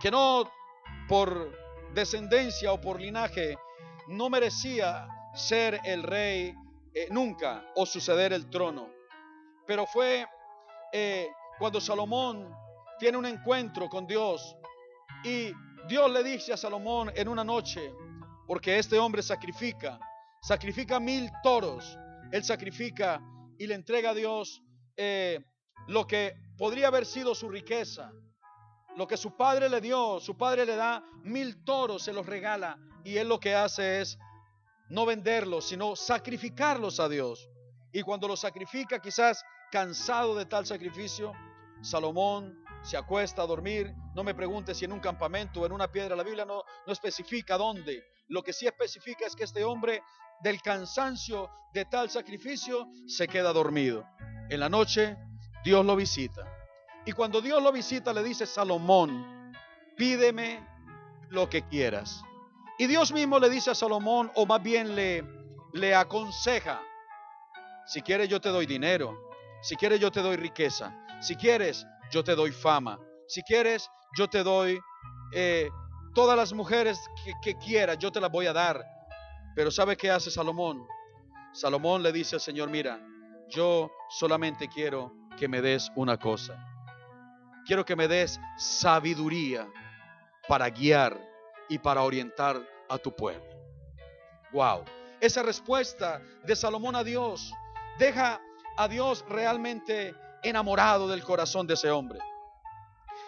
que 0.00 0.10
no 0.10 0.50
por 1.08 1.52
descendencia 1.94 2.72
o 2.72 2.80
por 2.80 3.00
linaje 3.00 3.56
no 4.08 4.28
merecía 4.28 5.08
ser 5.34 5.80
el 5.84 6.02
rey 6.02 6.54
eh, 6.94 7.08
nunca 7.10 7.64
o 7.74 7.86
suceder 7.86 8.32
el 8.32 8.48
trono. 8.50 8.90
Pero 9.66 9.86
fue 9.86 10.26
eh, 10.92 11.30
cuando 11.58 11.80
Salomón 11.80 12.54
tiene 12.98 13.18
un 13.18 13.26
encuentro 13.26 13.88
con 13.88 14.06
Dios 14.06 14.56
y 15.24 15.52
Dios 15.88 16.10
le 16.10 16.22
dice 16.22 16.52
a 16.52 16.56
Salomón 16.56 17.10
en 17.14 17.28
una 17.28 17.44
noche, 17.44 17.92
porque 18.46 18.78
este 18.78 18.98
hombre 18.98 19.22
sacrifica, 19.22 19.98
sacrifica 20.40 21.00
mil 21.00 21.30
toros, 21.42 21.98
él 22.32 22.44
sacrifica 22.44 23.20
y 23.58 23.66
le 23.66 23.74
entrega 23.74 24.10
a 24.10 24.14
Dios 24.14 24.62
eh, 24.96 25.40
lo 25.88 26.06
que 26.06 26.34
podría 26.56 26.88
haber 26.88 27.06
sido 27.06 27.34
su 27.34 27.48
riqueza, 27.48 28.12
lo 28.96 29.06
que 29.06 29.16
su 29.16 29.36
padre 29.36 29.68
le 29.68 29.80
dio, 29.80 30.20
su 30.20 30.36
padre 30.36 30.64
le 30.64 30.76
da 30.76 31.04
mil 31.22 31.64
toros, 31.64 32.02
se 32.02 32.12
los 32.12 32.26
regala 32.26 32.78
y 33.04 33.16
él 33.18 33.28
lo 33.28 33.38
que 33.38 33.54
hace 33.54 34.00
es 34.00 34.18
no 34.88 35.04
venderlos, 35.04 35.68
sino 35.68 35.96
sacrificarlos 35.96 37.00
a 37.00 37.08
Dios. 37.08 37.48
Y 37.92 38.02
cuando 38.02 38.28
los 38.28 38.40
sacrifica, 38.40 39.00
quizás 39.00 39.44
cansado 39.70 40.34
de 40.34 40.46
tal 40.46 40.66
sacrificio, 40.66 41.32
Salomón 41.82 42.62
se 42.82 42.96
acuesta 42.96 43.42
a 43.42 43.46
dormir. 43.46 43.92
No 44.14 44.22
me 44.22 44.34
pregunte 44.34 44.74
si 44.74 44.84
en 44.84 44.92
un 44.92 45.00
campamento 45.00 45.60
o 45.60 45.66
en 45.66 45.72
una 45.72 45.90
piedra. 45.90 46.16
La 46.16 46.22
Biblia 46.22 46.44
no, 46.44 46.62
no 46.86 46.92
especifica 46.92 47.56
dónde. 47.56 48.04
Lo 48.28 48.42
que 48.42 48.52
sí 48.52 48.66
especifica 48.66 49.26
es 49.26 49.36
que 49.36 49.44
este 49.44 49.64
hombre, 49.64 50.02
del 50.40 50.60
cansancio 50.60 51.50
de 51.72 51.84
tal 51.84 52.10
sacrificio, 52.10 52.88
se 53.06 53.28
queda 53.28 53.52
dormido. 53.52 54.06
En 54.50 54.60
la 54.60 54.68
noche, 54.68 55.16
Dios 55.64 55.84
lo 55.84 55.96
visita. 55.96 56.44
Y 57.04 57.12
cuando 57.12 57.40
Dios 57.40 57.62
lo 57.62 57.72
visita, 57.72 58.12
le 58.12 58.22
dice, 58.22 58.46
Salomón, 58.46 59.52
pídeme 59.96 60.66
lo 61.30 61.48
que 61.48 61.62
quieras. 61.62 62.22
Y 62.78 62.86
Dios 62.86 63.12
mismo 63.12 63.38
le 63.38 63.48
dice 63.48 63.70
a 63.70 63.74
Salomón, 63.74 64.30
o 64.34 64.44
más 64.44 64.62
bien 64.62 64.94
le, 64.94 65.24
le 65.72 65.94
aconseja, 65.94 66.82
si 67.86 68.02
quieres 68.02 68.28
yo 68.28 68.40
te 68.40 68.48
doy 68.48 68.66
dinero, 68.66 69.30
si 69.62 69.76
quieres 69.76 70.00
yo 70.00 70.10
te 70.10 70.20
doy 70.20 70.36
riqueza, 70.36 70.92
si 71.20 71.36
quieres 71.36 71.86
yo 72.10 72.22
te 72.22 72.34
doy 72.34 72.52
fama, 72.52 72.98
si 73.28 73.42
quieres 73.42 73.88
yo 74.16 74.28
te 74.28 74.42
doy 74.42 74.78
eh, 75.32 75.70
todas 76.16 76.34
las 76.34 76.54
mujeres 76.54 76.98
que, 77.22 77.34
que 77.42 77.58
quieras, 77.58 77.98
yo 77.98 78.10
te 78.10 78.22
las 78.22 78.32
voy 78.32 78.46
a 78.46 78.54
dar. 78.54 78.82
Pero 79.54 79.70
¿sabe 79.70 79.98
qué 79.98 80.10
hace 80.10 80.30
Salomón? 80.30 80.88
Salomón 81.52 82.02
le 82.02 82.10
dice 82.10 82.36
al 82.36 82.40
Señor, 82.40 82.70
mira, 82.70 82.98
yo 83.50 83.92
solamente 84.08 84.66
quiero 84.66 85.12
que 85.38 85.46
me 85.46 85.60
des 85.60 85.92
una 85.94 86.16
cosa. 86.18 86.58
Quiero 87.66 87.84
que 87.84 87.94
me 87.94 88.08
des 88.08 88.40
sabiduría 88.56 89.68
para 90.48 90.70
guiar 90.70 91.20
y 91.68 91.78
para 91.78 92.02
orientar 92.02 92.66
a 92.88 92.96
tu 92.96 93.14
pueblo. 93.14 93.44
Wow. 94.52 94.84
Esa 95.20 95.42
respuesta 95.42 96.22
de 96.44 96.56
Salomón 96.56 96.96
a 96.96 97.04
Dios 97.04 97.52
deja 97.98 98.40
a 98.78 98.88
Dios 98.88 99.22
realmente 99.28 100.14
enamorado 100.42 101.08
del 101.08 101.22
corazón 101.22 101.66
de 101.66 101.74
ese 101.74 101.90
hombre. 101.90 102.20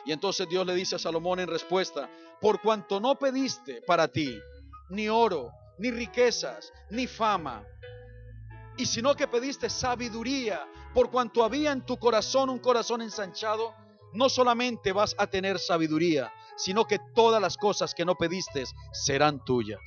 Y 0.09 0.13
entonces 0.13 0.49
Dios 0.49 0.67
le 0.67 0.75
dice 0.75 0.97
a 0.97 0.99
Salomón 0.99 1.39
en 1.39 1.49
respuesta, 1.49 2.09
por 2.41 2.63
cuanto 2.63 2.99
no 2.99 3.19
pediste 3.19 3.83
para 3.83 4.09
ti 4.09 4.41
ni 4.89 5.07
oro, 5.07 5.51
ni 5.77 5.91
riquezas, 5.91 6.73
ni 6.89 7.07
fama, 7.07 7.63
y 8.79 8.87
sino 8.87 9.15
que 9.15 9.29
pediste 9.29 9.69
sabiduría, 9.69 10.67
por 10.95 11.11
cuanto 11.11 11.45
había 11.45 11.73
en 11.73 11.85
tu 11.85 11.99
corazón 11.99 12.49
un 12.49 12.59
corazón 12.59 13.03
ensanchado, 13.03 13.75
no 14.15 14.31
solamente 14.31 14.93
vas 14.93 15.15
a 15.19 15.27
tener 15.27 15.59
sabiduría, 15.59 16.33
sino 16.57 16.87
que 16.87 16.99
todas 17.15 17.43
las 17.43 17.59
cosas 17.59 17.95
que 17.95 18.07
no 18.07 18.15
pediste 18.15 18.65
serán 18.95 19.45
tuyas. 19.45 19.83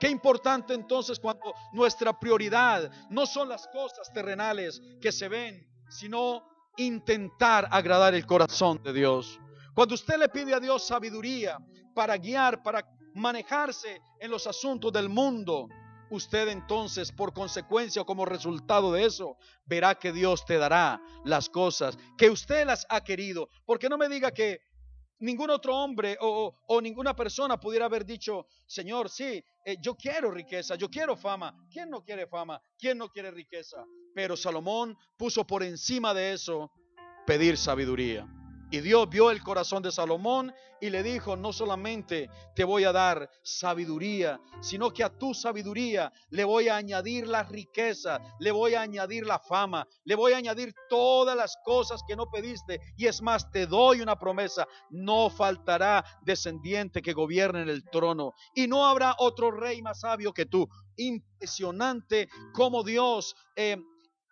Qué 0.00 0.08
importante 0.08 0.72
entonces 0.72 1.20
cuando 1.20 1.52
nuestra 1.74 2.18
prioridad 2.18 2.90
no 3.10 3.26
son 3.26 3.50
las 3.50 3.66
cosas 3.68 4.10
terrenales 4.14 4.80
que 5.02 5.12
se 5.12 5.28
ven, 5.28 5.68
sino 5.90 6.55
intentar 6.76 7.68
agradar 7.70 8.14
el 8.14 8.26
corazón 8.26 8.82
de 8.82 8.92
Dios. 8.92 9.40
Cuando 9.74 9.94
usted 9.94 10.18
le 10.18 10.28
pide 10.28 10.54
a 10.54 10.60
Dios 10.60 10.86
sabiduría 10.86 11.58
para 11.94 12.16
guiar, 12.16 12.62
para 12.62 12.86
manejarse 13.14 14.00
en 14.20 14.30
los 14.30 14.46
asuntos 14.46 14.92
del 14.92 15.08
mundo, 15.08 15.68
usted 16.10 16.48
entonces 16.48 17.12
por 17.12 17.32
consecuencia 17.32 18.02
o 18.02 18.06
como 18.06 18.24
resultado 18.24 18.92
de 18.92 19.04
eso 19.04 19.36
verá 19.64 19.94
que 19.94 20.12
Dios 20.12 20.44
te 20.44 20.58
dará 20.58 21.00
las 21.24 21.48
cosas 21.48 21.98
que 22.16 22.30
usted 22.30 22.66
las 22.66 22.86
ha 22.88 23.02
querido. 23.02 23.48
Porque 23.64 23.88
no 23.88 23.98
me 23.98 24.08
diga 24.08 24.30
que 24.30 24.60
ningún 25.20 25.50
otro 25.50 25.76
hombre 25.76 26.16
o, 26.20 26.80
ninguna 26.80 27.14
persona 27.14 27.58
pudiera 27.58 27.86
haber 27.86 28.04
dicho, 28.04 28.46
Señor, 28.66 29.08
sí, 29.08 29.42
eh, 29.64 29.76
yo 29.80 29.94
quiero 29.94 30.30
riqueza, 30.30 30.74
yo 30.76 30.88
quiero 30.88 31.16
fama. 31.16 31.54
¿Quién 31.70 31.90
no 31.90 32.02
quiere 32.02 32.26
fama? 32.26 32.60
¿Quién 32.78 32.98
no 32.98 33.08
quiere 33.08 33.30
riqueza? 33.30 33.84
Pero 34.14 34.36
Salomón 34.36 34.96
puso 35.16 35.46
por 35.46 35.62
encima 35.62 36.14
de 36.14 36.32
eso 36.32 36.70
pedir 37.26 37.56
sabiduría. 37.56 38.26
Y 38.70 38.80
Dios 38.80 39.08
vio 39.08 39.30
el 39.30 39.42
corazón 39.42 39.82
de 39.82 39.92
Salomón 39.92 40.52
y 40.80 40.90
le 40.90 41.02
dijo, 41.02 41.36
no 41.36 41.52
solamente 41.52 42.28
te 42.54 42.64
voy 42.64 42.84
a 42.84 42.92
dar 42.92 43.30
sabiduría, 43.42 44.40
sino 44.60 44.92
que 44.92 45.04
a 45.04 45.16
tu 45.16 45.34
sabiduría 45.34 46.12
le 46.30 46.44
voy 46.44 46.68
a 46.68 46.76
añadir 46.76 47.28
la 47.28 47.44
riqueza, 47.44 48.20
le 48.40 48.50
voy 48.50 48.74
a 48.74 48.82
añadir 48.82 49.24
la 49.24 49.38
fama, 49.38 49.86
le 50.04 50.16
voy 50.16 50.32
a 50.32 50.38
añadir 50.38 50.74
todas 50.88 51.36
las 51.36 51.56
cosas 51.64 52.02
que 52.06 52.16
no 52.16 52.28
pediste. 52.28 52.80
Y 52.96 53.06
es 53.06 53.22
más, 53.22 53.50
te 53.50 53.66
doy 53.66 54.00
una 54.00 54.18
promesa, 54.18 54.66
no 54.90 55.30
faltará 55.30 56.04
descendiente 56.22 57.02
que 57.02 57.12
gobierne 57.12 57.62
en 57.62 57.68
el 57.68 57.84
trono 57.84 58.34
y 58.54 58.66
no 58.66 58.86
habrá 58.86 59.14
otro 59.18 59.52
rey 59.52 59.80
más 59.80 60.00
sabio 60.00 60.32
que 60.32 60.46
tú. 60.46 60.68
Impresionante 60.96 62.28
como 62.52 62.82
Dios... 62.82 63.36
Eh, 63.54 63.76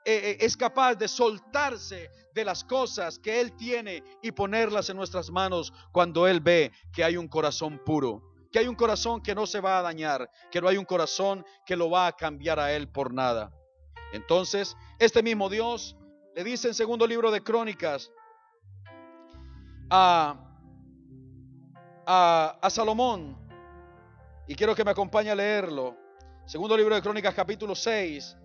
eh, 0.06 0.32
eh, 0.32 0.36
es 0.40 0.56
capaz 0.56 0.96
de 0.96 1.08
soltarse 1.08 2.10
de 2.34 2.44
las 2.44 2.62
cosas 2.62 3.18
que 3.18 3.40
Él 3.40 3.56
tiene 3.56 4.02
y 4.22 4.32
ponerlas 4.32 4.90
en 4.90 4.98
nuestras 4.98 5.30
manos 5.30 5.72
cuando 5.92 6.28
Él 6.28 6.40
ve 6.40 6.72
que 6.92 7.02
hay 7.02 7.16
un 7.16 7.26
corazón 7.26 7.80
puro, 7.84 8.22
que 8.52 8.58
hay 8.58 8.66
un 8.66 8.74
corazón 8.74 9.22
que 9.22 9.34
no 9.34 9.46
se 9.46 9.60
va 9.60 9.78
a 9.78 9.82
dañar, 9.82 10.30
que 10.50 10.60
no 10.60 10.68
hay 10.68 10.76
un 10.76 10.84
corazón 10.84 11.44
que 11.64 11.74
lo 11.74 11.88
va 11.88 12.06
a 12.06 12.12
cambiar 12.12 12.60
a 12.60 12.72
Él 12.72 12.88
por 12.88 13.14
nada. 13.14 13.50
Entonces, 14.12 14.76
este 14.98 15.22
mismo 15.22 15.48
Dios 15.48 15.96
le 16.34 16.44
dice 16.44 16.68
en 16.68 16.74
segundo 16.74 17.06
libro 17.06 17.30
de 17.30 17.42
Crónicas 17.42 18.10
a, 19.88 20.36
a, 22.06 22.58
a 22.60 22.70
Salomón, 22.70 23.38
y 24.46 24.54
quiero 24.54 24.74
que 24.74 24.84
me 24.84 24.90
acompañe 24.90 25.30
a 25.30 25.34
leerlo, 25.34 25.96
segundo 26.44 26.76
libro 26.76 26.94
de 26.94 27.00
Crónicas 27.00 27.34
capítulo 27.34 27.74
6, 27.74 28.36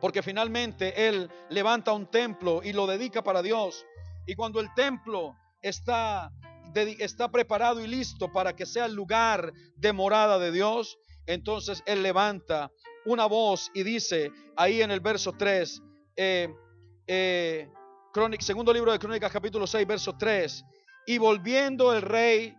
porque 0.00 0.22
finalmente 0.22 1.08
él 1.08 1.30
levanta 1.50 1.92
un 1.92 2.10
templo 2.10 2.60
y 2.62 2.72
lo 2.72 2.86
dedica 2.86 3.22
para 3.22 3.42
Dios. 3.42 3.84
Y 4.26 4.34
cuando 4.34 4.60
el 4.60 4.72
templo 4.74 5.36
está, 5.62 6.30
está 6.74 7.30
preparado 7.30 7.80
y 7.82 7.86
listo 7.86 8.30
para 8.32 8.54
que 8.54 8.66
sea 8.66 8.86
el 8.86 8.94
lugar 8.94 9.52
de 9.76 9.92
morada 9.92 10.38
de 10.38 10.52
Dios, 10.52 10.98
entonces 11.26 11.82
él 11.86 12.02
levanta 12.02 12.70
una 13.04 13.26
voz 13.26 13.70
y 13.74 13.82
dice 13.82 14.30
ahí 14.56 14.82
en 14.82 14.90
el 14.90 15.00
verso 15.00 15.32
3, 15.32 15.82
eh, 16.16 16.48
eh, 17.06 17.68
segundo 18.40 18.72
libro 18.72 18.92
de 18.92 18.98
Crónicas 18.98 19.32
capítulo 19.32 19.66
6, 19.66 19.86
verso 19.86 20.16
3, 20.16 20.64
y 21.06 21.18
volviendo 21.18 21.92
el 21.94 22.02
rey 22.02 22.54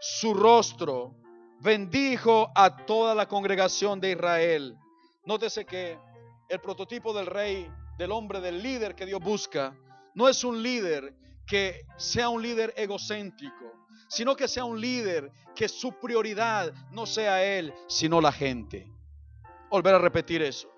su 0.00 0.32
rostro, 0.32 1.16
bendijo 1.60 2.50
a 2.54 2.84
toda 2.86 3.14
la 3.14 3.26
congregación 3.26 4.00
de 4.00 4.12
Israel. 4.12 4.76
Nótese 5.24 5.64
que 5.64 5.98
el 6.50 6.60
prototipo 6.60 7.12
del 7.12 7.26
rey 7.26 7.70
del 7.96 8.10
hombre, 8.10 8.40
del 8.40 8.60
líder 8.60 8.96
que 8.96 9.06
Dios 9.06 9.20
busca, 9.20 9.74
no 10.14 10.28
es 10.28 10.42
un 10.42 10.60
líder 10.60 11.14
que 11.46 11.86
sea 11.96 12.28
un 12.28 12.42
líder 12.42 12.74
egocéntrico, 12.76 13.86
sino 14.08 14.34
que 14.34 14.48
sea 14.48 14.64
un 14.64 14.80
líder 14.80 15.30
que 15.54 15.68
su 15.68 15.92
prioridad 16.00 16.72
no 16.90 17.06
sea 17.06 17.44
él, 17.44 17.72
sino 17.86 18.20
la 18.20 18.32
gente. 18.32 18.90
Volver 19.70 19.94
a 19.94 19.98
repetir 19.98 20.42
eso. 20.42 20.68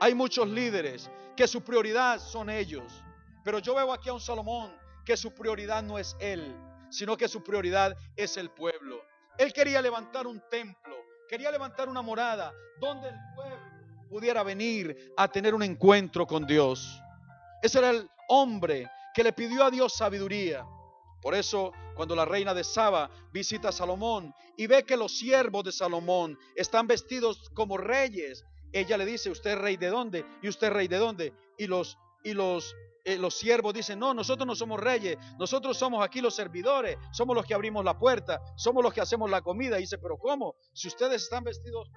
Hay 0.00 0.14
muchos 0.14 0.48
líderes 0.48 1.08
que 1.36 1.46
su 1.46 1.62
prioridad 1.62 2.18
son 2.18 2.50
ellos, 2.50 2.92
pero 3.44 3.60
yo 3.60 3.76
veo 3.76 3.92
aquí 3.92 4.08
a 4.08 4.14
un 4.14 4.20
Salomón 4.20 4.72
que 5.04 5.16
su 5.16 5.32
prioridad 5.32 5.84
no 5.84 6.00
es 6.00 6.16
él, 6.18 6.52
sino 6.90 7.16
que 7.16 7.28
su 7.28 7.44
prioridad 7.44 7.96
es 8.16 8.36
el 8.36 8.50
pueblo. 8.50 9.00
Él 9.38 9.52
quería 9.52 9.80
levantar 9.80 10.26
un 10.26 10.42
templo, 10.50 10.96
quería 11.28 11.52
levantar 11.52 11.88
una 11.88 12.02
morada 12.02 12.52
donde 12.80 13.08
el 13.08 13.16
pueblo 13.36 13.61
pudiera 14.12 14.42
venir 14.42 15.14
a 15.16 15.26
tener 15.26 15.54
un 15.54 15.62
encuentro 15.62 16.26
con 16.26 16.46
Dios. 16.46 17.00
Ese 17.62 17.78
era 17.78 17.88
el 17.88 18.10
hombre 18.28 18.86
que 19.14 19.24
le 19.24 19.32
pidió 19.32 19.64
a 19.64 19.70
Dios 19.70 19.94
sabiduría. 19.94 20.66
Por 21.22 21.34
eso, 21.34 21.72
cuando 21.94 22.14
la 22.14 22.26
reina 22.26 22.52
de 22.52 22.62
Saba 22.62 23.08
visita 23.32 23.70
a 23.70 23.72
Salomón 23.72 24.34
y 24.58 24.66
ve 24.66 24.84
que 24.84 24.98
los 24.98 25.16
siervos 25.16 25.64
de 25.64 25.72
Salomón 25.72 26.38
están 26.56 26.86
vestidos 26.86 27.48
como 27.54 27.78
reyes, 27.78 28.44
ella 28.70 28.98
le 28.98 29.06
dice, 29.06 29.30
¿usted 29.30 29.52
es 29.52 29.58
rey 29.58 29.78
de 29.78 29.88
dónde? 29.88 30.26
¿Y 30.42 30.48
usted 30.48 30.66
es 30.66 30.72
rey 30.74 30.88
de 30.88 30.98
dónde? 30.98 31.32
Y 31.56 31.66
los, 31.66 31.96
y 32.22 32.34
los 32.34 32.76
eh, 33.04 33.16
los 33.16 33.34
siervos 33.34 33.72
dicen, 33.72 33.98
no, 33.98 34.12
nosotros 34.12 34.46
no 34.46 34.54
somos 34.54 34.78
reyes, 34.78 35.16
nosotros 35.38 35.76
somos 35.76 36.04
aquí 36.04 36.20
los 36.20 36.36
servidores, 36.36 36.98
somos 37.12 37.34
los 37.34 37.44
que 37.44 37.54
abrimos 37.54 37.84
la 37.84 37.98
puerta, 37.98 38.40
somos 38.56 38.84
los 38.84 38.92
que 38.92 39.00
hacemos 39.00 39.30
la 39.30 39.40
comida. 39.40 39.78
Y 39.78 39.82
dice, 39.82 39.98
pero 39.98 40.18
¿cómo? 40.18 40.54
Si 40.72 40.88
ustedes 40.88 41.22
están 41.22 41.44
vestidos 41.44 41.90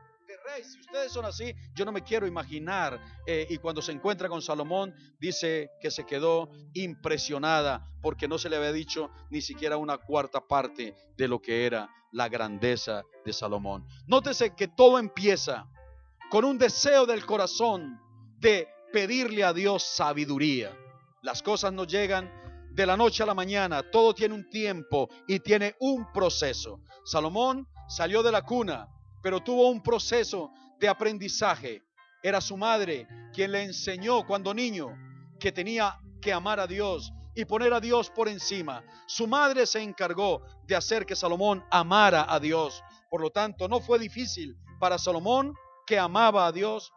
si 0.63 0.79
ustedes 0.79 1.11
son 1.11 1.25
así, 1.25 1.53
yo 1.73 1.85
no 1.85 1.91
me 1.91 2.03
quiero 2.03 2.27
imaginar. 2.27 2.99
Eh, 3.25 3.47
y 3.49 3.57
cuando 3.57 3.81
se 3.81 3.91
encuentra 3.91 4.29
con 4.29 4.41
Salomón, 4.41 4.93
dice 5.19 5.71
que 5.81 5.91
se 5.91 6.05
quedó 6.05 6.49
impresionada 6.73 7.87
porque 8.01 8.27
no 8.27 8.37
se 8.37 8.49
le 8.49 8.57
había 8.57 8.71
dicho 8.71 9.09
ni 9.29 9.41
siquiera 9.41 9.77
una 9.77 9.97
cuarta 9.97 10.41
parte 10.41 10.95
de 11.17 11.27
lo 11.27 11.41
que 11.41 11.65
era 11.65 11.89
la 12.11 12.29
grandeza 12.29 13.03
de 13.25 13.33
Salomón. 13.33 13.85
Nótese 14.07 14.55
que 14.55 14.67
todo 14.67 14.99
empieza 14.99 15.67
con 16.29 16.45
un 16.45 16.57
deseo 16.57 17.05
del 17.05 17.25
corazón 17.25 17.99
de 18.39 18.67
pedirle 18.93 19.43
a 19.43 19.53
Dios 19.53 19.83
sabiduría. 19.83 20.77
Las 21.21 21.41
cosas 21.41 21.73
no 21.73 21.85
llegan 21.85 22.31
de 22.71 22.85
la 22.85 22.97
noche 22.97 23.23
a 23.23 23.25
la 23.25 23.33
mañana, 23.33 23.89
todo 23.89 24.13
tiene 24.13 24.35
un 24.35 24.49
tiempo 24.49 25.09
y 25.27 25.39
tiene 25.39 25.75
un 25.79 26.11
proceso. 26.11 26.81
Salomón 27.03 27.67
salió 27.87 28.21
de 28.21 28.31
la 28.31 28.41
cuna, 28.41 28.87
pero 29.25 29.41
tuvo 29.41 29.69
un 29.69 29.81
proceso 29.81 30.51
de 30.79 30.87
aprendizaje. 30.87 31.81
Era 32.21 32.39
su 32.39 32.55
madre 32.57 33.07
quien 33.33 33.53
le 33.53 33.63
enseñó 33.63 34.23
cuando 34.23 34.53
niño 34.53 34.95
que 35.39 35.51
tenía 35.51 35.99
que 36.21 36.31
amar 36.31 36.59
a 36.59 36.67
Dios 36.67 37.11
y 37.33 37.43
poner 37.43 37.73
a 37.73 37.79
Dios 37.79 38.11
por 38.11 38.27
encima. 38.27 38.83
Su 39.07 39.25
madre 39.25 39.65
se 39.65 39.81
encargó 39.81 40.43
de 40.67 40.75
hacer 40.75 41.07
que 41.07 41.15
Salomón 41.15 41.65
amara 41.71 42.31
a 42.31 42.39
Dios. 42.39 42.83
Por 43.09 43.19
lo 43.19 43.31
tanto, 43.31 43.67
no 43.67 43.79
fue 43.79 43.97
difícil 43.97 44.55
para 44.79 44.99
Salomón, 44.99 45.55
que 45.87 45.97
amaba 45.97 46.45
a 46.45 46.51
Dios, 46.51 46.93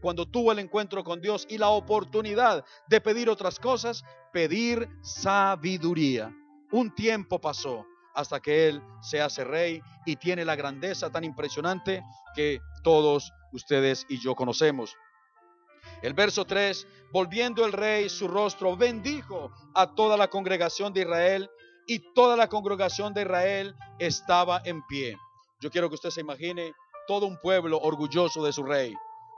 cuando 0.00 0.26
tuvo 0.26 0.52
el 0.52 0.60
encuentro 0.60 1.02
con 1.02 1.20
Dios 1.20 1.44
y 1.50 1.58
la 1.58 1.70
oportunidad 1.70 2.64
de 2.86 3.00
pedir 3.00 3.28
otras 3.28 3.58
cosas, 3.58 4.04
pedir 4.32 4.88
sabiduría. 5.02 6.32
Un 6.70 6.94
tiempo 6.94 7.40
pasó 7.40 7.84
hasta 8.14 8.40
que 8.40 8.68
Él 8.68 8.82
se 9.02 9.20
hace 9.20 9.44
rey 9.44 9.82
y 10.06 10.16
tiene 10.16 10.44
la 10.44 10.56
grandeza 10.56 11.10
tan 11.10 11.24
impresionante 11.24 12.02
que 12.34 12.60
todos 12.82 13.32
ustedes 13.52 14.06
y 14.08 14.18
yo 14.18 14.34
conocemos. 14.34 14.96
El 16.02 16.14
verso 16.14 16.44
3, 16.44 16.86
volviendo 17.12 17.64
el 17.66 17.72
rey 17.72 18.08
su 18.08 18.28
rostro, 18.28 18.76
bendijo 18.76 19.52
a 19.74 19.94
toda 19.94 20.16
la 20.16 20.28
congregación 20.28 20.92
de 20.92 21.02
Israel 21.02 21.50
y 21.86 21.98
toda 22.14 22.36
la 22.36 22.48
congregación 22.48 23.12
de 23.12 23.22
Israel 23.22 23.74
estaba 23.98 24.62
en 24.64 24.82
pie. 24.86 25.18
Yo 25.60 25.70
quiero 25.70 25.88
que 25.88 25.96
usted 25.96 26.10
se 26.10 26.20
imagine 26.20 26.72
todo 27.06 27.26
un 27.26 27.38
pueblo 27.38 27.78
orgulloso 27.78 28.44
de 28.44 28.52
su 28.52 28.62
rey 28.62 28.94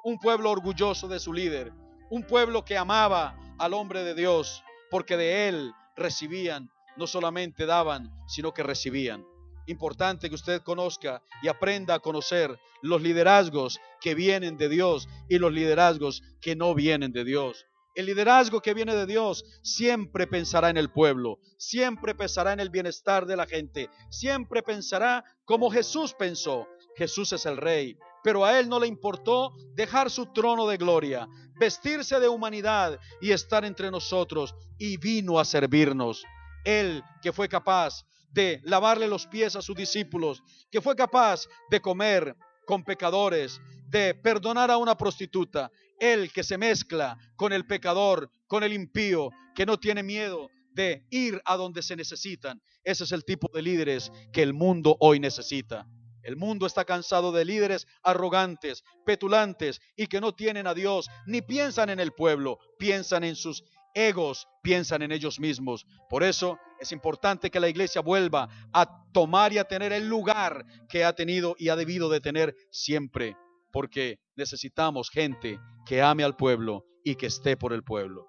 un 0.07 0.21
pueblo 0.21 0.53
orgulloso 0.53 1.09
de 1.09 1.19
su 1.19 1.33
líder, 1.33 1.73
un 2.11 2.23
pueblo 2.23 2.65
que 2.65 2.79
amaba 2.79 3.37
al 3.59 3.75
hombre 3.75 4.05
de 4.05 4.15
Dios, 4.15 4.63
porque 4.89 5.17
de 5.17 5.49
él 5.49 5.75
recibían, 5.97 6.71
no 6.97 7.07
solamente 7.07 7.67
daban, 7.67 8.11
sino 8.27 8.53
que 8.53 8.63
recibían. 8.63 9.25
Importante 9.67 10.29
que 10.29 10.35
usted 10.35 10.63
conozca 10.63 11.23
y 11.43 11.49
aprenda 11.49 11.95
a 11.95 11.99
conocer 11.99 12.59
los 12.83 13.03
liderazgos 13.03 13.81
que 14.01 14.15
vienen 14.15 14.57
de 14.57 14.69
Dios 14.69 15.09
y 15.29 15.39
los 15.39 15.53
liderazgos 15.53 16.23
que 16.41 16.55
no 16.55 16.75
vienen 16.75 17.13
de 17.13 17.25
Dios. 17.25 17.67
El 17.97 18.07
liderazgo 18.07 18.61
que 18.61 18.75
viene 18.75 18.95
de 18.95 19.07
Dios 19.07 19.45
siempre 19.63 20.27
pensará 20.27 20.69
en 20.69 20.77
el 20.77 20.91
pueblo, 20.91 21.41
siempre 21.57 22.15
pensará 22.15 22.53
en 22.53 22.61
el 22.61 22.69
bienestar 22.69 23.25
de 23.25 23.37
la 23.37 23.47
gente, 23.47 23.89
siempre 24.11 24.63
pensará 24.63 25.25
como 25.47 25.71
Jesús 25.71 26.13
pensó. 26.13 26.69
Jesús 26.95 27.33
es 27.33 27.47
el 27.47 27.57
rey, 27.57 27.99
pero 28.23 28.45
a 28.45 28.59
él 28.59 28.69
no 28.69 28.79
le 28.79 28.87
importó 28.87 29.55
dejar 29.75 30.11
su 30.11 30.27
trono 30.27 30.67
de 30.67 30.77
gloria, 30.77 31.27
vestirse 31.59 32.21
de 32.21 32.29
humanidad 32.29 33.01
y 33.21 33.33
estar 33.33 33.65
entre 33.65 33.91
nosotros, 33.91 34.55
y 34.79 34.99
vino 34.99 35.39
a 35.39 35.45
servirnos. 35.45 36.23
Él 36.67 37.03
que 37.23 37.33
fue 37.33 37.49
capaz 37.49 38.05
de 38.33 38.61
lavarle 38.65 39.09
los 39.09 39.27
pies 39.27 39.57
a 39.57 39.63
sus 39.63 39.77
discípulos, 39.77 40.43
que 40.71 40.83
fue 40.83 40.95
capaz 40.95 41.47
de 41.71 41.81
comer 41.81 42.37
con 42.67 42.85
pecadores, 42.85 43.61
de 43.89 44.15
perdonar 44.15 44.71
a 44.71 44.77
una 44.77 44.97
prostituta, 44.97 45.71
él 45.99 46.31
que 46.33 46.43
se 46.43 46.59
mezcla 46.59 47.17
con 47.37 47.53
el 47.53 47.67
pecador, 47.67 48.29
con 48.49 48.65
el 48.65 48.73
impío, 48.73 49.31
que 49.55 49.65
no 49.65 49.79
tiene 49.79 50.03
miedo 50.03 50.51
de 50.73 51.07
ir 51.11 51.41
a 51.45 51.57
donde 51.57 51.83
se 51.83 51.97
necesitan. 51.97 52.61
Ese 52.85 53.05
es 53.05 53.13
el 53.13 53.25
tipo 53.25 53.49
de 53.55 53.63
líderes 53.63 54.13
que 54.33 54.43
el 54.43 54.53
mundo 54.53 54.97
hoy 55.01 55.21
necesita. 55.21 55.87
El 56.23 56.37
mundo 56.37 56.67
está 56.67 56.85
cansado 56.85 57.31
de 57.31 57.45
líderes 57.45 57.87
arrogantes, 58.03 58.83
petulantes 59.07 59.81
y 59.97 60.09
que 60.09 60.21
no 60.21 60.35
tienen 60.35 60.67
a 60.67 60.75
Dios 60.75 61.09
ni 61.25 61.41
piensan 61.41 61.89
en 61.89 62.01
el 62.01 62.13
pueblo, 62.13 62.59
piensan 62.81 63.23
en 63.23 63.37
sus 63.37 63.63
egos, 63.97 64.47
piensan 64.63 65.03
en 65.03 65.11
ellos 65.11 65.41
mismos. 65.41 65.87
Por 66.09 66.23
eso 66.23 66.59
es 66.79 66.93
importante 66.93 67.51
que 67.51 67.59
la 67.59 67.69
iglesia 67.69 68.03
vuelva 68.03 68.49
a 68.73 69.05
tomar 69.13 69.53
y 69.53 69.59
a 69.59 69.65
tener 69.65 69.93
el 69.93 70.09
lugar 70.09 70.65
que 70.89 71.05
ha 71.05 71.15
tenido 71.15 71.57
y 71.59 71.71
ha 71.71 71.77
debido 71.77 72.09
de 72.09 72.21
tener 72.21 72.55
siempre, 72.71 73.37
porque 73.73 74.21
necesitamos 74.37 75.11
gente 75.11 75.59
que 75.87 76.03
ame 76.03 76.23
al 76.23 76.37
pueblo 76.37 76.85
y 77.03 77.15
que 77.15 77.27
esté 77.27 77.57
por 77.57 77.73
el 77.73 77.83
pueblo. 77.83 78.27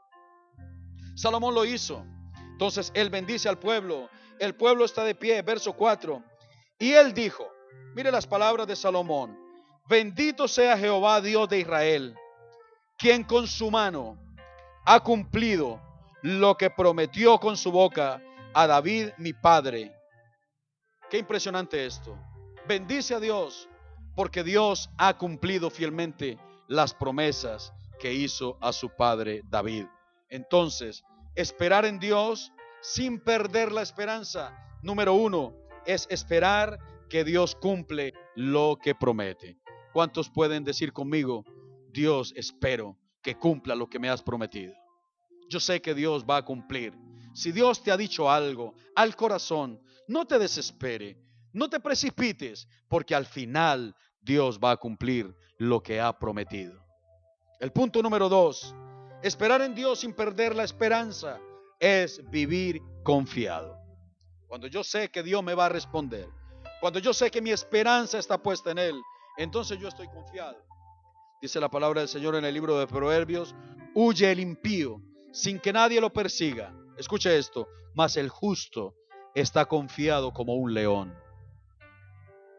Salomón 1.16 1.54
lo 1.54 1.66
hizo. 1.66 2.06
Entonces 2.52 2.92
él 2.96 3.10
bendice 3.10 3.50
al 3.50 3.60
pueblo. 3.60 4.10
El 4.40 4.56
pueblo 4.56 4.86
está 4.86 5.04
de 5.04 5.16
pie, 5.16 5.42
verso 5.42 5.74
4. 5.74 6.24
Y 6.80 6.94
él 6.94 7.14
dijo, 7.14 7.48
Mire 7.98 8.12
las 8.12 8.28
palabras 8.28 8.68
de 8.68 8.76
Salomón. 8.76 9.38
Bendito 9.90 10.48
sea 10.48 10.78
Jehová 10.78 11.20
Dios 11.20 11.50
de 11.50 11.62
Israel, 11.62 12.16
quien 12.98 13.24
con 13.24 13.48
su 13.48 13.72
mano 13.72 14.20
ha 14.90 15.02
cumplido 15.02 15.82
lo 16.22 16.56
que 16.56 16.70
prometió 16.70 17.40
con 17.40 17.58
su 17.58 17.74
boca 17.74 18.24
a 18.54 18.68
David 18.68 19.10
mi 19.18 19.34
padre. 19.34 19.94
Qué 21.10 21.18
impresionante 21.18 21.86
esto. 21.86 22.18
Bendice 22.70 23.14
a 23.14 23.20
Dios 23.20 23.68
porque 24.16 24.46
Dios 24.46 24.90
ha 24.98 25.18
cumplido 25.18 25.70
fielmente 25.70 26.40
las 26.70 26.94
promesas 26.94 27.74
que 28.00 28.14
hizo 28.14 28.58
a 28.62 28.72
su 28.72 28.90
padre 28.90 29.42
David. 29.50 29.88
Entonces, 30.30 31.04
esperar 31.36 31.84
en 31.84 32.00
Dios 32.00 32.54
sin 32.80 33.20
perder 33.20 33.74
la 33.74 33.82
esperanza. 33.82 34.58
Número 34.84 35.16
uno, 35.16 35.54
es 35.86 36.08
esperar 36.10 36.80
que 37.10 37.26
Dios 37.26 37.56
cumple 37.56 38.14
lo 38.36 38.80
que 38.82 38.96
promete. 38.96 39.58
¿Cuántos 39.92 40.30
pueden 40.30 40.64
decir 40.64 40.94
conmigo, 40.94 41.44
Dios, 41.92 42.32
espero 42.38 42.98
que 43.22 43.38
cumpla 43.38 43.76
lo 43.76 43.90
que 43.90 44.00
me 44.00 44.10
has 44.10 44.22
prometido? 44.22 44.74
Yo 45.50 45.60
sé 45.60 45.82
que 45.82 45.94
Dios 45.94 46.26
va 46.26 46.38
a 46.38 46.46
cumplir. 46.46 46.94
Si 47.34 47.52
Dios 47.52 47.84
te 47.84 47.92
ha 47.92 47.98
dicho 47.98 48.30
algo 48.30 48.74
al 48.96 49.16
corazón, 49.16 49.82
no 50.08 50.26
te 50.26 50.40
desespere, 50.40 51.18
no 51.54 51.70
te 51.70 51.80
precipites, 51.80 52.68
porque 52.88 53.16
al 53.16 53.26
final 53.26 53.96
Dios 54.22 54.60
va 54.64 54.72
a 54.72 54.78
cumplir 54.78 55.36
lo 55.58 55.82
que 55.82 56.02
ha 56.02 56.18
prometido. 56.18 56.84
El 57.60 57.72
punto 57.72 58.02
número 58.02 58.30
dos, 58.30 58.76
esperar 59.24 59.62
en 59.62 59.74
Dios 59.74 60.02
sin 60.02 60.14
perder 60.14 60.56
la 60.56 60.64
esperanza, 60.64 61.40
es 61.80 62.22
vivir 62.30 62.82
confiado. 63.04 63.78
Cuando 64.48 64.68
yo 64.68 64.84
sé 64.84 65.10
que 65.10 65.24
Dios 65.24 65.44
me 65.44 65.54
va 65.54 65.66
a 65.66 65.70
responder, 65.70 66.28
cuando 66.80 67.00
yo 67.00 67.14
sé 67.14 67.32
que 67.32 67.42
mi 67.42 67.52
esperanza 67.52 68.20
está 68.20 68.42
puesta 68.42 68.72
en 68.72 68.78
Él, 68.78 69.02
entonces 69.38 69.80
yo 69.80 69.88
estoy 69.88 70.08
confiado. 70.08 70.58
Dice 71.42 71.60
la 71.60 71.70
palabra 71.70 72.02
del 72.02 72.10
Señor 72.10 72.36
en 72.36 72.46
el 72.46 72.54
libro 72.54 72.80
de 72.80 72.88
Proverbios, 72.88 73.54
huye 73.94 74.32
el 74.32 74.40
impío 74.40 75.02
sin 75.32 75.60
que 75.60 75.72
nadie 75.72 76.02
lo 76.02 76.12
persiga. 76.12 76.74
Escuche 76.98 77.38
esto, 77.38 77.68
mas 77.94 78.18
el 78.18 78.30
justo 78.30 78.96
está 79.36 79.66
confiado 79.66 80.34
como 80.34 80.56
un 80.56 80.74
león. 80.74 81.14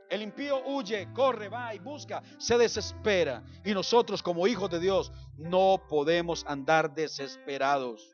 El 0.08 0.22
impío 0.22 0.64
huye, 0.64 1.08
corre, 1.12 1.48
va 1.48 1.74
y 1.74 1.80
busca, 1.80 2.22
se 2.38 2.56
desespera. 2.56 3.42
Y 3.64 3.74
nosotros 3.74 4.22
como 4.22 4.46
hijos 4.46 4.70
de 4.70 4.78
Dios 4.78 5.12
no 5.36 5.82
podemos 5.88 6.44
andar 6.46 6.94
desesperados. 6.94 8.12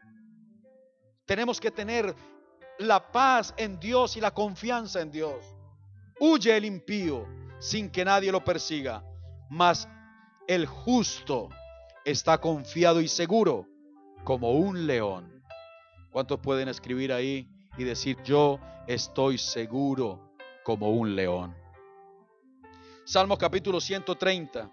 Tenemos 1.26 1.60
que 1.60 1.70
tener 1.70 2.14
la 2.78 3.12
paz 3.12 3.52
en 3.58 3.78
Dios 3.78 4.16
y 4.16 4.20
la 4.20 4.32
confianza 4.32 5.02
en 5.02 5.10
Dios. 5.10 5.44
Huye 6.18 6.56
el 6.56 6.64
impío 6.64 7.28
sin 7.58 7.90
que 7.90 8.04
nadie 8.04 8.32
lo 8.32 8.42
persiga, 8.42 9.04
mas 9.50 9.88
el 10.46 10.66
justo 10.66 11.48
está 12.04 12.38
confiado 12.38 13.00
y 13.00 13.08
seguro 13.08 13.66
como 14.24 14.52
un 14.52 14.86
león. 14.86 15.42
¿Cuántos 16.10 16.38
pueden 16.40 16.68
escribir 16.68 17.12
ahí 17.12 17.48
y 17.76 17.84
decir 17.84 18.16
yo 18.22 18.60
estoy 18.86 19.38
seguro 19.38 20.34
como 20.62 20.90
un 20.90 21.16
león? 21.16 21.56
Salmo 23.04 23.36
capítulo 23.36 23.80
130, 23.80 24.70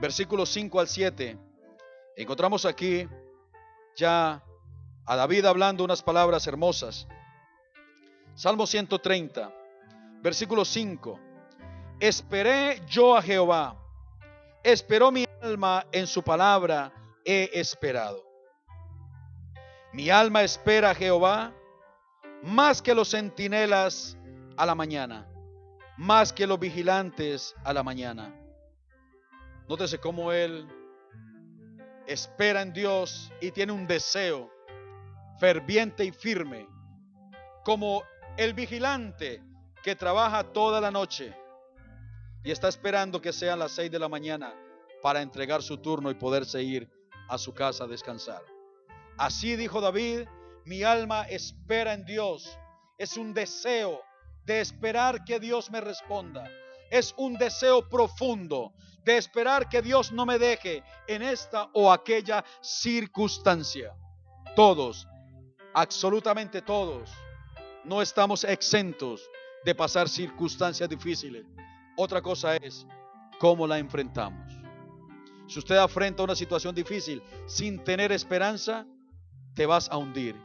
versículos 0.00 0.50
5 0.50 0.80
al 0.80 0.88
7. 0.88 1.38
Encontramos 2.16 2.66
aquí 2.66 3.08
ya 3.96 4.42
a 5.06 5.16
David 5.16 5.46
hablando 5.46 5.84
unas 5.84 6.02
palabras 6.02 6.46
hermosas. 6.46 7.06
Salmo 8.34 8.66
130, 8.66 9.52
versículo 10.22 10.64
5. 10.64 11.18
Esperé 12.00 12.82
yo 12.86 13.16
a 13.16 13.22
Jehová, 13.22 13.81
esperó 14.62 15.10
mi 15.10 15.26
alma 15.40 15.86
en 15.92 16.06
su 16.06 16.22
palabra, 16.22 16.92
he 17.24 17.50
esperado. 17.54 18.22
Mi 19.92 20.10
alma 20.10 20.42
espera 20.42 20.90
a 20.90 20.94
Jehová 20.94 21.52
más 22.42 22.80
que 22.80 22.94
los 22.94 23.10
centinelas 23.10 24.16
a 24.56 24.66
la 24.66 24.74
mañana 24.74 25.28
más 25.96 26.32
que 26.32 26.46
los 26.46 26.58
vigilantes 26.58 27.54
a 27.64 27.72
la 27.72 27.82
mañana. 27.82 28.34
Nótese 29.68 29.98
cómo 29.98 30.32
él 30.32 30.66
espera 32.06 32.62
en 32.62 32.72
Dios 32.72 33.32
y 33.40 33.50
tiene 33.50 33.72
un 33.72 33.86
deseo 33.86 34.50
ferviente 35.38 36.04
y 36.04 36.12
firme, 36.12 36.66
como 37.64 38.02
el 38.36 38.54
vigilante 38.54 39.42
que 39.82 39.94
trabaja 39.94 40.42
toda 40.42 40.80
la 40.80 40.90
noche 40.90 41.36
y 42.44 42.50
está 42.50 42.68
esperando 42.68 43.20
que 43.20 43.32
sean 43.32 43.58
las 43.58 43.72
seis 43.72 43.90
de 43.90 43.98
la 43.98 44.08
mañana 44.08 44.54
para 45.02 45.22
entregar 45.22 45.62
su 45.62 45.78
turno 45.78 46.10
y 46.10 46.14
poderse 46.14 46.62
ir 46.62 46.88
a 47.28 47.38
su 47.38 47.54
casa 47.54 47.84
a 47.84 47.88
descansar. 47.88 48.42
Así 49.16 49.56
dijo 49.56 49.80
David, 49.80 50.26
mi 50.64 50.82
alma 50.82 51.22
espera 51.24 51.94
en 51.94 52.04
Dios. 52.04 52.58
Es 52.98 53.16
un 53.16 53.34
deseo 53.34 54.00
de 54.44 54.60
esperar 54.60 55.24
que 55.24 55.40
Dios 55.40 55.70
me 55.70 55.80
responda. 55.80 56.48
Es 56.90 57.14
un 57.16 57.34
deseo 57.34 57.88
profundo 57.88 58.72
de 59.04 59.16
esperar 59.16 59.68
que 59.68 59.82
Dios 59.82 60.12
no 60.12 60.26
me 60.26 60.38
deje 60.38 60.82
en 61.08 61.22
esta 61.22 61.68
o 61.72 61.92
aquella 61.92 62.44
circunstancia. 62.60 63.92
Todos, 64.54 65.08
absolutamente 65.74 66.62
todos, 66.62 67.10
no 67.84 68.02
estamos 68.02 68.44
exentos 68.44 69.28
de 69.64 69.74
pasar 69.74 70.08
circunstancias 70.08 70.88
difíciles. 70.88 71.44
Otra 71.96 72.22
cosa 72.22 72.56
es 72.56 72.86
cómo 73.38 73.66
la 73.66 73.78
enfrentamos. 73.78 74.52
Si 75.46 75.58
usted 75.58 75.76
afrenta 75.76 76.22
una 76.22 76.34
situación 76.34 76.74
difícil 76.74 77.22
sin 77.46 77.82
tener 77.84 78.12
esperanza, 78.12 78.86
te 79.54 79.66
vas 79.66 79.88
a 79.90 79.96
hundir. 79.96 80.36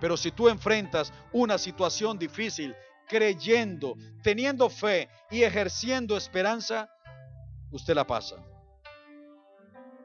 Pero 0.00 0.16
si 0.16 0.30
tú 0.30 0.48
enfrentas 0.48 1.12
una 1.32 1.58
situación 1.58 2.18
difícil 2.18 2.74
creyendo, 3.08 3.96
teniendo 4.22 4.68
fe 4.68 5.08
y 5.30 5.42
ejerciendo 5.42 6.16
esperanza, 6.16 6.90
usted 7.70 7.94
la 7.94 8.06
pasa. 8.06 8.36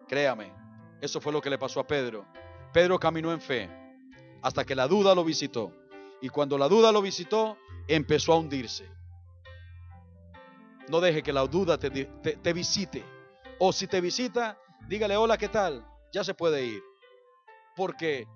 Créame, 0.07 0.53
eso 1.01 1.19
fue 1.19 1.33
lo 1.33 1.41
que 1.41 1.49
le 1.49 1.57
pasó 1.57 1.79
a 1.79 1.87
Pedro. 1.87 2.25
Pedro 2.71 2.99
caminó 2.99 3.31
en 3.31 3.41
fe 3.41 3.69
hasta 4.41 4.65
que 4.65 4.75
la 4.75 4.87
duda 4.87 5.15
lo 5.15 5.23
visitó. 5.23 5.71
Y 6.21 6.29
cuando 6.29 6.57
la 6.57 6.67
duda 6.67 6.91
lo 6.91 7.01
visitó, 7.01 7.57
empezó 7.87 8.33
a 8.33 8.37
hundirse. 8.37 8.89
No 10.89 10.99
deje 11.01 11.23
que 11.23 11.33
la 11.33 11.45
duda 11.47 11.77
te, 11.77 11.89
te, 11.89 12.53
visite. 12.53 13.03
O 13.59 13.71
si 13.71 13.87
te 13.87 14.01
visita, 14.01 14.57
dígale, 14.87 15.15
hola, 15.15 15.37
¿qué 15.37 15.47
tal? 15.47 15.85
Ya 16.11 16.23
se 16.23 16.33
puede 16.33 16.65
ir. 16.65 16.83
Porque 17.75 18.27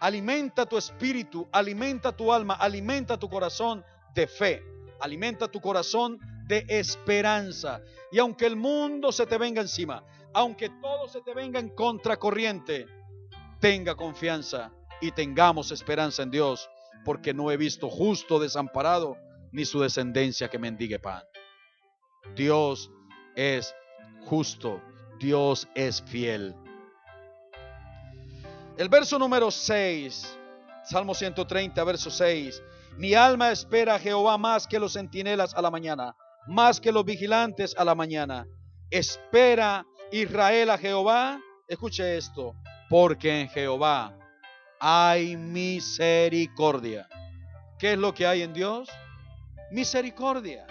Alimenta 0.00 0.64
tu 0.64 0.76
espíritu, 0.76 1.48
alimenta 1.50 2.12
tu 2.12 2.32
alma, 2.32 2.54
alimenta 2.54 3.18
tu 3.18 3.28
corazón 3.28 3.84
de 4.14 4.28
fe, 4.28 4.62
alimenta 5.00 5.48
tu 5.48 5.60
corazón 5.60 6.20
de 6.46 6.64
esperanza. 6.68 7.80
Y 8.12 8.20
aunque 8.20 8.46
el 8.46 8.54
mundo 8.54 9.10
se 9.10 9.26
te 9.26 9.36
venga 9.38 9.60
encima, 9.60 10.04
aunque 10.32 10.70
todo 10.80 11.08
se 11.08 11.20
te 11.22 11.34
venga 11.34 11.58
en 11.58 11.70
contracorriente, 11.70 12.86
tenga 13.58 13.96
confianza 13.96 14.70
y 15.00 15.10
tengamos 15.10 15.72
esperanza 15.72 16.22
en 16.22 16.30
Dios, 16.30 16.70
porque 17.04 17.34
no 17.34 17.50
he 17.50 17.56
visto 17.56 17.90
justo 17.90 18.38
desamparado 18.38 19.16
ni 19.50 19.64
su 19.64 19.80
descendencia 19.80 20.48
que 20.48 20.60
mendigue 20.60 21.00
pan. 21.00 21.24
Dios 22.34 22.90
es 23.36 23.74
justo, 24.26 24.80
Dios 25.18 25.68
es 25.74 26.02
fiel. 26.02 26.54
El 28.76 28.88
verso 28.88 29.18
número 29.18 29.50
6, 29.50 30.38
Salmo 30.84 31.14
130, 31.14 31.82
verso 31.84 32.10
6. 32.10 32.62
Mi 32.96 33.14
alma 33.14 33.50
espera 33.50 33.96
a 33.96 33.98
Jehová 33.98 34.38
más 34.38 34.66
que 34.66 34.78
los 34.78 34.92
centinelas 34.92 35.54
a 35.54 35.62
la 35.62 35.70
mañana, 35.70 36.14
más 36.46 36.80
que 36.80 36.92
los 36.92 37.04
vigilantes 37.04 37.74
a 37.76 37.84
la 37.84 37.94
mañana. 37.94 38.46
Espera 38.90 39.84
Israel 40.12 40.70
a 40.70 40.78
Jehová. 40.78 41.40
Escuche 41.66 42.16
esto, 42.16 42.54
porque 42.88 43.40
en 43.40 43.48
Jehová 43.48 44.16
hay 44.80 45.36
misericordia. 45.36 47.08
¿Qué 47.78 47.92
es 47.92 47.98
lo 47.98 48.14
que 48.14 48.26
hay 48.26 48.42
en 48.42 48.52
Dios? 48.52 48.88
Misericordia. 49.70 50.66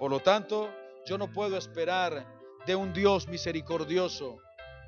Por 0.00 0.10
lo 0.10 0.20
tanto, 0.20 0.72
yo 1.04 1.18
no 1.18 1.30
puedo 1.30 1.58
esperar 1.58 2.26
de 2.66 2.74
un 2.74 2.94
Dios 2.94 3.28
misericordioso 3.28 4.38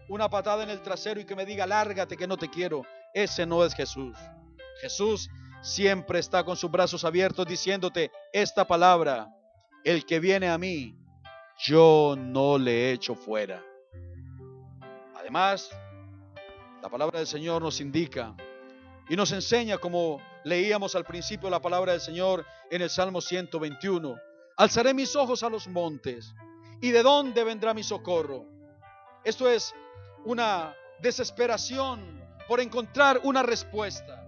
una 0.08 0.30
patada 0.30 0.62
en 0.62 0.70
el 0.70 0.80
trasero 0.80 1.20
y 1.20 1.26
que 1.26 1.36
me 1.36 1.44
diga, 1.44 1.66
lárgate 1.66 2.16
que 2.16 2.26
no 2.26 2.38
te 2.38 2.48
quiero. 2.48 2.86
Ese 3.12 3.44
no 3.44 3.62
es 3.62 3.74
Jesús. 3.74 4.16
Jesús 4.80 5.28
siempre 5.60 6.18
está 6.18 6.44
con 6.44 6.56
sus 6.56 6.70
brazos 6.70 7.04
abiertos 7.04 7.46
diciéndote 7.46 8.10
esta 8.32 8.66
palabra, 8.66 9.28
el 9.84 10.06
que 10.06 10.18
viene 10.18 10.48
a 10.48 10.56
mí, 10.56 10.96
yo 11.58 12.14
no 12.18 12.56
le 12.56 12.92
echo 12.92 13.14
fuera. 13.14 13.62
Además, 15.14 15.70
la 16.82 16.88
palabra 16.88 17.18
del 17.18 17.28
Señor 17.28 17.60
nos 17.60 17.82
indica 17.82 18.34
y 19.10 19.16
nos 19.16 19.30
enseña, 19.32 19.76
como 19.76 20.22
leíamos 20.42 20.94
al 20.94 21.04
principio 21.04 21.50
la 21.50 21.60
palabra 21.60 21.92
del 21.92 22.00
Señor 22.00 22.46
en 22.70 22.80
el 22.80 22.88
Salmo 22.88 23.20
121, 23.20 24.16
alzaré 24.56 24.94
mis 24.94 25.14
ojos 25.16 25.42
a 25.42 25.48
los 25.48 25.68
montes, 25.68 26.34
¿y 26.80 26.90
de 26.90 27.02
dónde 27.02 27.44
vendrá 27.44 27.74
mi 27.74 27.82
socorro? 27.82 28.46
Esto 29.24 29.48
es 29.48 29.74
una 30.24 30.74
desesperación 31.00 32.20
por 32.48 32.60
encontrar 32.60 33.20
una 33.24 33.42
respuesta. 33.42 34.18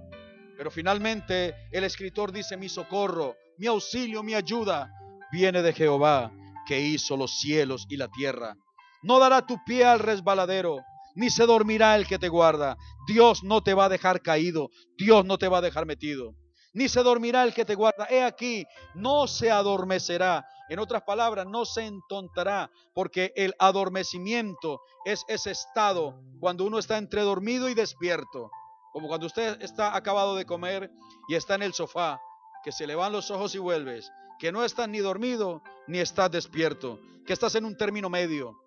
Pero 0.56 0.70
finalmente 0.70 1.54
el 1.72 1.84
escritor 1.84 2.32
dice, 2.32 2.56
mi 2.56 2.68
socorro, 2.68 3.36
mi 3.58 3.66
auxilio, 3.66 4.22
mi 4.22 4.34
ayuda 4.34 4.90
viene 5.32 5.62
de 5.62 5.72
Jehová, 5.72 6.32
que 6.66 6.80
hizo 6.80 7.16
los 7.16 7.38
cielos 7.40 7.86
y 7.88 7.96
la 7.96 8.08
tierra. 8.08 8.56
No 9.02 9.18
dará 9.18 9.46
tu 9.46 9.62
pie 9.64 9.84
al 9.84 9.98
resbaladero, 9.98 10.78
ni 11.14 11.30
se 11.30 11.46
dormirá 11.46 11.96
el 11.96 12.06
que 12.06 12.18
te 12.18 12.28
guarda. 12.28 12.76
Dios 13.06 13.42
no 13.42 13.62
te 13.62 13.74
va 13.74 13.86
a 13.86 13.88
dejar 13.88 14.22
caído, 14.22 14.70
Dios 14.96 15.24
no 15.24 15.38
te 15.38 15.48
va 15.48 15.58
a 15.58 15.62
dejar 15.62 15.86
metido. 15.86 16.34
Ni 16.74 16.88
se 16.88 17.02
dormirá 17.02 17.44
el 17.44 17.54
que 17.54 17.64
te 17.64 17.76
guarda. 17.76 18.06
He 18.10 18.22
aquí, 18.22 18.66
no 18.94 19.26
se 19.26 19.50
adormecerá 19.50 20.46
en 20.68 20.78
otras 20.78 21.02
palabras, 21.02 21.46
no 21.46 21.64
se 21.64 21.86
entontará, 21.86 22.70
porque 22.94 23.32
el 23.36 23.54
adormecimiento 23.58 24.80
es 25.04 25.24
ese 25.28 25.52
estado 25.52 26.18
cuando 26.40 26.64
uno 26.64 26.78
está 26.78 26.98
entre 26.98 27.22
dormido 27.22 27.68
y 27.68 27.74
despierto. 27.74 28.50
Como 28.92 29.08
cuando 29.08 29.26
usted 29.26 29.60
está 29.62 29.96
acabado 29.96 30.36
de 30.36 30.46
comer 30.46 30.90
y 31.28 31.34
está 31.34 31.54
en 31.54 31.62
el 31.62 31.74
sofá, 31.74 32.20
que 32.64 32.72
se 32.72 32.86
le 32.86 32.94
van 32.94 33.12
los 33.12 33.30
ojos 33.30 33.54
y 33.54 33.58
vuelves, 33.58 34.10
que 34.38 34.52
no 34.52 34.64
estás 34.64 34.88
ni 34.88 34.98
dormido 34.98 35.62
ni 35.86 35.98
estás 35.98 36.30
despierto, 36.30 36.98
que 37.26 37.32
estás 37.32 37.54
en 37.54 37.66
un 37.66 37.76
término 37.76 38.08
medio. 38.08 38.58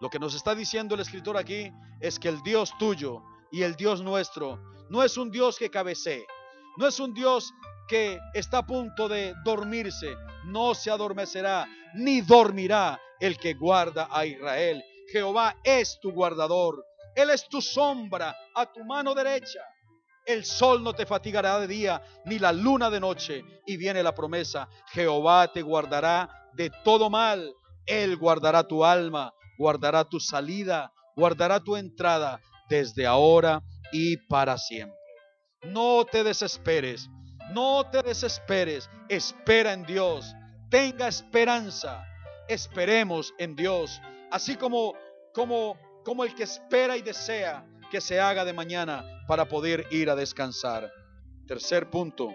Lo 0.00 0.10
que 0.10 0.18
nos 0.18 0.34
está 0.34 0.54
diciendo 0.54 0.94
el 0.94 1.00
escritor 1.00 1.36
aquí 1.36 1.72
es 2.00 2.18
que 2.18 2.28
el 2.28 2.42
Dios 2.42 2.72
tuyo 2.78 3.22
y 3.50 3.62
el 3.62 3.74
Dios 3.74 4.02
nuestro 4.02 4.60
no 4.90 5.02
es 5.02 5.16
un 5.16 5.30
Dios 5.30 5.58
que 5.58 5.70
cabecee, 5.70 6.26
no 6.78 6.86
es 6.86 7.00
un 7.00 7.12
Dios 7.12 7.52
que 7.88 8.20
está 8.34 8.58
a 8.58 8.66
punto 8.66 9.08
de 9.08 9.34
dormirse, 9.44 10.14
no 10.44 10.74
se 10.74 10.92
adormecerá, 10.92 11.66
ni 11.94 12.20
dormirá 12.20 13.00
el 13.18 13.36
que 13.36 13.54
guarda 13.54 14.08
a 14.10 14.24
Israel. 14.24 14.84
Jehová 15.10 15.56
es 15.64 15.98
tu 16.00 16.12
guardador, 16.12 16.84
Él 17.16 17.30
es 17.30 17.48
tu 17.48 17.60
sombra 17.60 18.36
a 18.54 18.66
tu 18.72 18.84
mano 18.84 19.14
derecha. 19.14 19.60
el 20.24 20.44
sol 20.44 20.84
no 20.84 20.92
te 20.92 21.06
fatigará 21.06 21.58
de 21.58 21.66
día, 21.66 22.02
ni 22.26 22.38
la 22.38 22.52
luna 22.52 22.90
de 22.90 23.00
noche. 23.00 23.42
Y 23.66 23.78
viene 23.78 24.02
la 24.02 24.14
promesa, 24.14 24.68
Jehová 24.92 25.50
te 25.50 25.62
guardará 25.62 26.28
de 26.52 26.70
todo 26.84 27.08
mal, 27.08 27.50
Él 27.86 28.18
guardará 28.18 28.62
tu 28.62 28.84
alma, 28.84 29.32
guardará 29.56 30.04
tu 30.04 30.20
salida, 30.20 30.92
guardará 31.16 31.60
tu 31.60 31.76
entrada 31.76 32.40
desde 32.68 33.06
ahora 33.06 33.62
y 33.90 34.18
para 34.28 34.58
siempre. 34.58 34.97
No 35.62 36.04
te 36.04 36.22
desesperes, 36.22 37.10
no 37.52 37.84
te 37.90 38.02
desesperes, 38.02 38.88
espera 39.08 39.72
en 39.72 39.84
Dios, 39.84 40.34
tenga 40.70 41.08
esperanza, 41.08 42.04
esperemos 42.48 43.34
en 43.38 43.56
Dios, 43.56 44.00
así 44.30 44.56
como 44.56 44.94
como 45.34 45.76
como 46.04 46.24
el 46.24 46.34
que 46.34 46.44
espera 46.44 46.96
y 46.96 47.02
desea 47.02 47.66
que 47.90 48.00
se 48.00 48.20
haga 48.20 48.44
de 48.44 48.52
mañana 48.52 49.04
para 49.26 49.46
poder 49.46 49.86
ir 49.90 50.08
a 50.10 50.16
descansar. 50.16 50.90
Tercer 51.46 51.90
punto, 51.90 52.34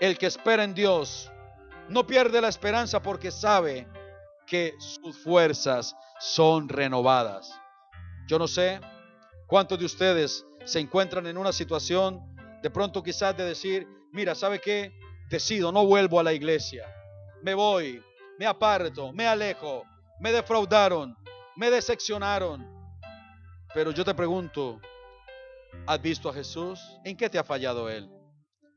el 0.00 0.18
que 0.18 0.26
espera 0.26 0.64
en 0.64 0.74
Dios 0.74 1.30
no 1.88 2.06
pierde 2.06 2.40
la 2.40 2.48
esperanza 2.48 3.02
porque 3.02 3.30
sabe 3.30 3.88
que 4.46 4.74
sus 4.78 5.18
fuerzas 5.22 5.96
son 6.20 6.68
renovadas. 6.68 7.52
Yo 8.28 8.38
no 8.38 8.46
sé 8.46 8.80
cuántos 9.46 9.78
de 9.78 9.86
ustedes 9.86 10.44
se 10.64 10.80
encuentran 10.80 11.26
en 11.26 11.36
una 11.36 11.52
situación 11.52 12.20
de 12.62 12.70
pronto 12.70 13.02
quizás 13.02 13.36
de 13.36 13.44
decir, 13.44 13.88
mira, 14.12 14.34
¿sabe 14.34 14.60
qué? 14.60 14.92
Decido, 15.28 15.72
no 15.72 15.84
vuelvo 15.86 16.20
a 16.20 16.22
la 16.22 16.32
iglesia. 16.32 16.86
Me 17.42 17.54
voy, 17.54 18.02
me 18.38 18.46
aparto, 18.46 19.12
me 19.12 19.26
alejo, 19.26 19.84
me 20.20 20.32
defraudaron, 20.32 21.16
me 21.56 21.70
decepcionaron. 21.70 22.70
Pero 23.74 23.90
yo 23.90 24.04
te 24.04 24.14
pregunto, 24.14 24.80
¿has 25.86 26.00
visto 26.00 26.28
a 26.28 26.34
Jesús? 26.34 26.80
¿En 27.04 27.16
qué 27.16 27.28
te 27.28 27.38
ha 27.38 27.44
fallado 27.44 27.88
Él? 27.88 28.10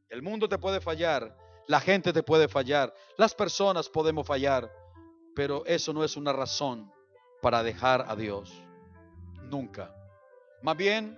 El 0.09 0.21
mundo 0.21 0.49
te 0.49 0.57
puede 0.57 0.81
fallar, 0.81 1.35
la 1.67 1.79
gente 1.79 2.13
te 2.13 2.23
puede 2.23 2.47
fallar, 2.47 2.93
las 3.17 3.35
personas 3.35 3.89
podemos 3.89 4.25
fallar, 4.25 4.71
pero 5.35 5.65
eso 5.65 5.93
no 5.93 6.03
es 6.03 6.15
una 6.15 6.31
razón 6.31 6.91
para 7.41 7.61
dejar 7.61 8.05
a 8.07 8.15
Dios. 8.15 8.51
Nunca. 9.43 9.93
Más 10.63 10.77
bien, 10.77 11.15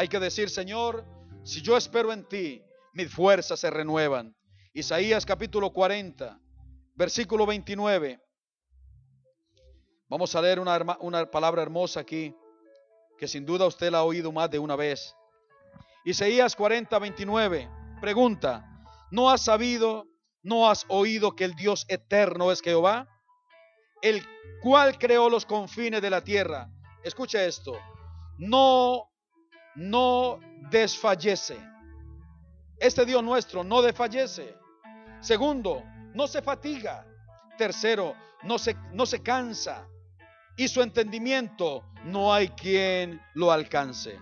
hay 0.00 0.08
que 0.08 0.18
decir, 0.18 0.48
Señor, 0.48 1.04
si 1.44 1.60
yo 1.60 1.76
espero 1.76 2.10
en 2.10 2.26
ti, 2.26 2.64
mis 2.94 3.12
fuerzas 3.12 3.60
se 3.60 3.68
renuevan. 3.68 4.34
Isaías 4.72 5.26
capítulo 5.26 5.74
40, 5.74 6.40
versículo 6.94 7.44
29. 7.44 8.18
Vamos 10.08 10.34
a 10.34 10.40
leer 10.40 10.58
una, 10.58 11.30
palabra 11.30 11.60
hermosa 11.60 12.00
aquí, 12.00 12.34
que 13.18 13.28
sin 13.28 13.44
duda 13.44 13.66
usted 13.66 13.90
la 13.90 13.98
ha 13.98 14.04
oído 14.04 14.32
más 14.32 14.50
de 14.50 14.58
una 14.58 14.74
vez. 14.74 15.14
Isaías 16.06 16.56
40, 16.56 16.98
29. 16.98 17.68
Pregunta, 18.00 18.64
¿no 19.10 19.28
has 19.28 19.42
sabido, 19.42 20.06
no 20.42 20.70
has 20.70 20.86
oído 20.88 21.36
que 21.36 21.44
el 21.44 21.54
Dios 21.56 21.84
eterno 21.88 22.50
es 22.50 22.62
Jehová? 22.62 23.06
El 24.00 24.26
cual 24.62 24.96
creó 24.98 25.28
los 25.28 25.44
confines 25.44 26.00
de 26.00 26.08
la 26.08 26.24
tierra. 26.24 26.70
Escucha 27.04 27.44
esto. 27.44 27.78
No 28.38 29.09
no 29.74 30.40
desfallece. 30.70 31.58
Este 32.78 33.04
Dios 33.04 33.22
nuestro 33.22 33.62
no 33.62 33.82
desfallece. 33.82 34.56
Segundo, 35.20 35.82
no 36.14 36.26
se 36.26 36.42
fatiga. 36.42 37.06
Tercero, 37.58 38.14
no 38.42 38.58
se, 38.58 38.74
no 38.92 39.06
se 39.06 39.22
cansa. 39.22 39.86
Y 40.56 40.68
su 40.68 40.82
entendimiento 40.82 41.84
no 42.04 42.32
hay 42.32 42.48
quien 42.48 43.20
lo 43.34 43.52
alcance. 43.52 44.18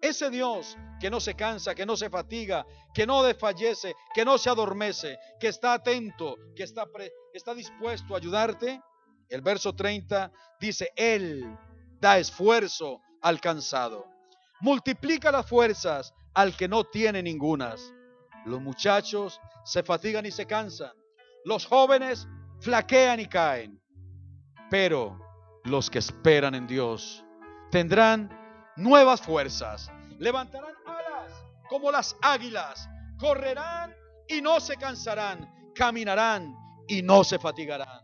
Ese 0.00 0.30
Dios 0.30 0.76
que 1.00 1.10
no 1.10 1.20
se 1.20 1.34
cansa, 1.34 1.74
que 1.74 1.86
no 1.86 1.96
se 1.96 2.10
fatiga, 2.10 2.66
que 2.94 3.06
no 3.06 3.22
desfallece, 3.22 3.94
que 4.14 4.24
no 4.24 4.38
se 4.38 4.50
adormece, 4.50 5.18
que 5.38 5.48
está 5.48 5.74
atento, 5.74 6.36
que 6.56 6.64
está, 6.64 6.86
está 7.32 7.54
dispuesto 7.54 8.14
a 8.14 8.18
ayudarte. 8.18 8.80
El 9.28 9.40
verso 9.42 9.74
30 9.74 10.30
dice, 10.60 10.90
Él 10.96 11.56
da 12.00 12.18
esfuerzo 12.18 13.00
al 13.20 13.40
cansado 13.40 14.11
multiplica 14.62 15.32
las 15.32 15.46
fuerzas 15.46 16.14
al 16.34 16.56
que 16.56 16.68
no 16.68 16.84
tiene 16.84 17.22
ningunas. 17.22 17.92
Los 18.46 18.60
muchachos 18.60 19.40
se 19.64 19.82
fatigan 19.82 20.24
y 20.24 20.30
se 20.30 20.46
cansan. 20.46 20.92
Los 21.44 21.66
jóvenes 21.66 22.26
flaquean 22.60 23.20
y 23.20 23.26
caen. 23.26 23.82
Pero 24.70 25.18
los 25.64 25.90
que 25.90 25.98
esperan 25.98 26.54
en 26.54 26.66
Dios 26.66 27.24
tendrán 27.70 28.30
nuevas 28.76 29.20
fuerzas. 29.20 29.90
Levantarán 30.18 30.74
alas 30.86 31.32
como 31.68 31.90
las 31.90 32.16
águilas. 32.22 32.88
Correrán 33.18 33.94
y 34.28 34.40
no 34.40 34.60
se 34.60 34.76
cansarán. 34.76 35.72
Caminarán 35.74 36.56
y 36.86 37.02
no 37.02 37.24
se 37.24 37.38
fatigarán 37.38 38.02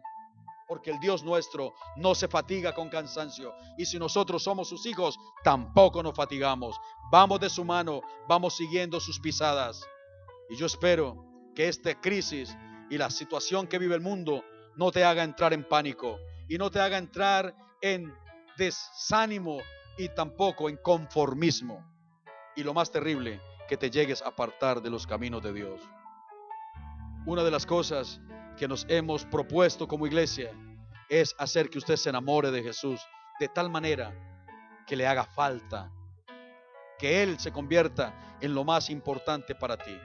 porque 0.68 0.90
el 0.90 1.00
Dios 1.00 1.24
nuestro 1.24 1.74
no 1.96 2.14
se 2.14 2.28
fatiga 2.28 2.74
con 2.74 2.90
cansancio. 2.90 3.54
Y 3.78 3.86
si 3.86 3.98
nosotros 3.98 4.42
somos 4.42 4.68
sus 4.68 4.84
hijos, 4.86 5.18
tampoco 5.42 6.02
nos 6.02 6.14
fatigamos. 6.14 6.78
Vamos 7.10 7.40
de 7.40 7.48
su 7.48 7.64
mano, 7.64 8.02
vamos 8.28 8.54
siguiendo 8.54 9.00
sus 9.00 9.18
pisadas. 9.18 9.82
Y 10.50 10.56
yo 10.56 10.66
espero 10.66 11.24
que 11.54 11.68
esta 11.68 11.98
crisis 11.98 12.56
y 12.90 12.98
la 12.98 13.10
situación 13.10 13.66
que 13.66 13.78
vive 13.78 13.94
el 13.94 14.02
mundo 14.02 14.44
no 14.76 14.92
te 14.92 15.04
haga 15.04 15.24
entrar 15.24 15.52
en 15.52 15.66
pánico 15.66 16.18
y 16.48 16.58
no 16.58 16.70
te 16.70 16.80
haga 16.80 16.98
entrar 16.98 17.56
en 17.80 18.14
desánimo 18.56 19.58
y 19.96 20.08
tampoco 20.10 20.68
en 20.68 20.76
conformismo. 20.76 21.84
Y 22.56 22.62
lo 22.62 22.74
más 22.74 22.90
terrible, 22.90 23.40
que 23.68 23.76
te 23.76 23.90
llegues 23.90 24.22
a 24.22 24.28
apartar 24.28 24.82
de 24.82 24.90
los 24.90 25.06
caminos 25.06 25.42
de 25.42 25.52
Dios. 25.52 25.80
Una 27.26 27.42
de 27.42 27.50
las 27.50 27.66
cosas 27.66 28.20
que 28.58 28.68
nos 28.68 28.84
hemos 28.88 29.24
propuesto 29.24 29.86
como 29.86 30.06
iglesia 30.06 30.52
es 31.08 31.34
hacer 31.38 31.70
que 31.70 31.78
usted 31.78 31.96
se 31.96 32.10
enamore 32.10 32.50
de 32.50 32.62
Jesús 32.62 33.00
de 33.38 33.48
tal 33.48 33.70
manera 33.70 34.12
que 34.86 34.96
le 34.96 35.06
haga 35.06 35.24
falta, 35.24 35.90
que 36.98 37.22
Él 37.22 37.38
se 37.38 37.52
convierta 37.52 38.36
en 38.40 38.54
lo 38.54 38.64
más 38.64 38.90
importante 38.90 39.54
para 39.54 39.76
ti. 39.76 39.96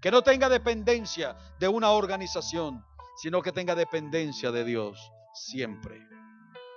Que 0.00 0.10
no 0.10 0.22
tenga 0.22 0.48
dependencia 0.48 1.36
de 1.58 1.68
una 1.68 1.90
organización, 1.90 2.84
sino 3.16 3.40
que 3.40 3.50
tenga 3.50 3.74
dependencia 3.74 4.52
de 4.52 4.64
Dios 4.64 5.10
siempre. 5.32 6.06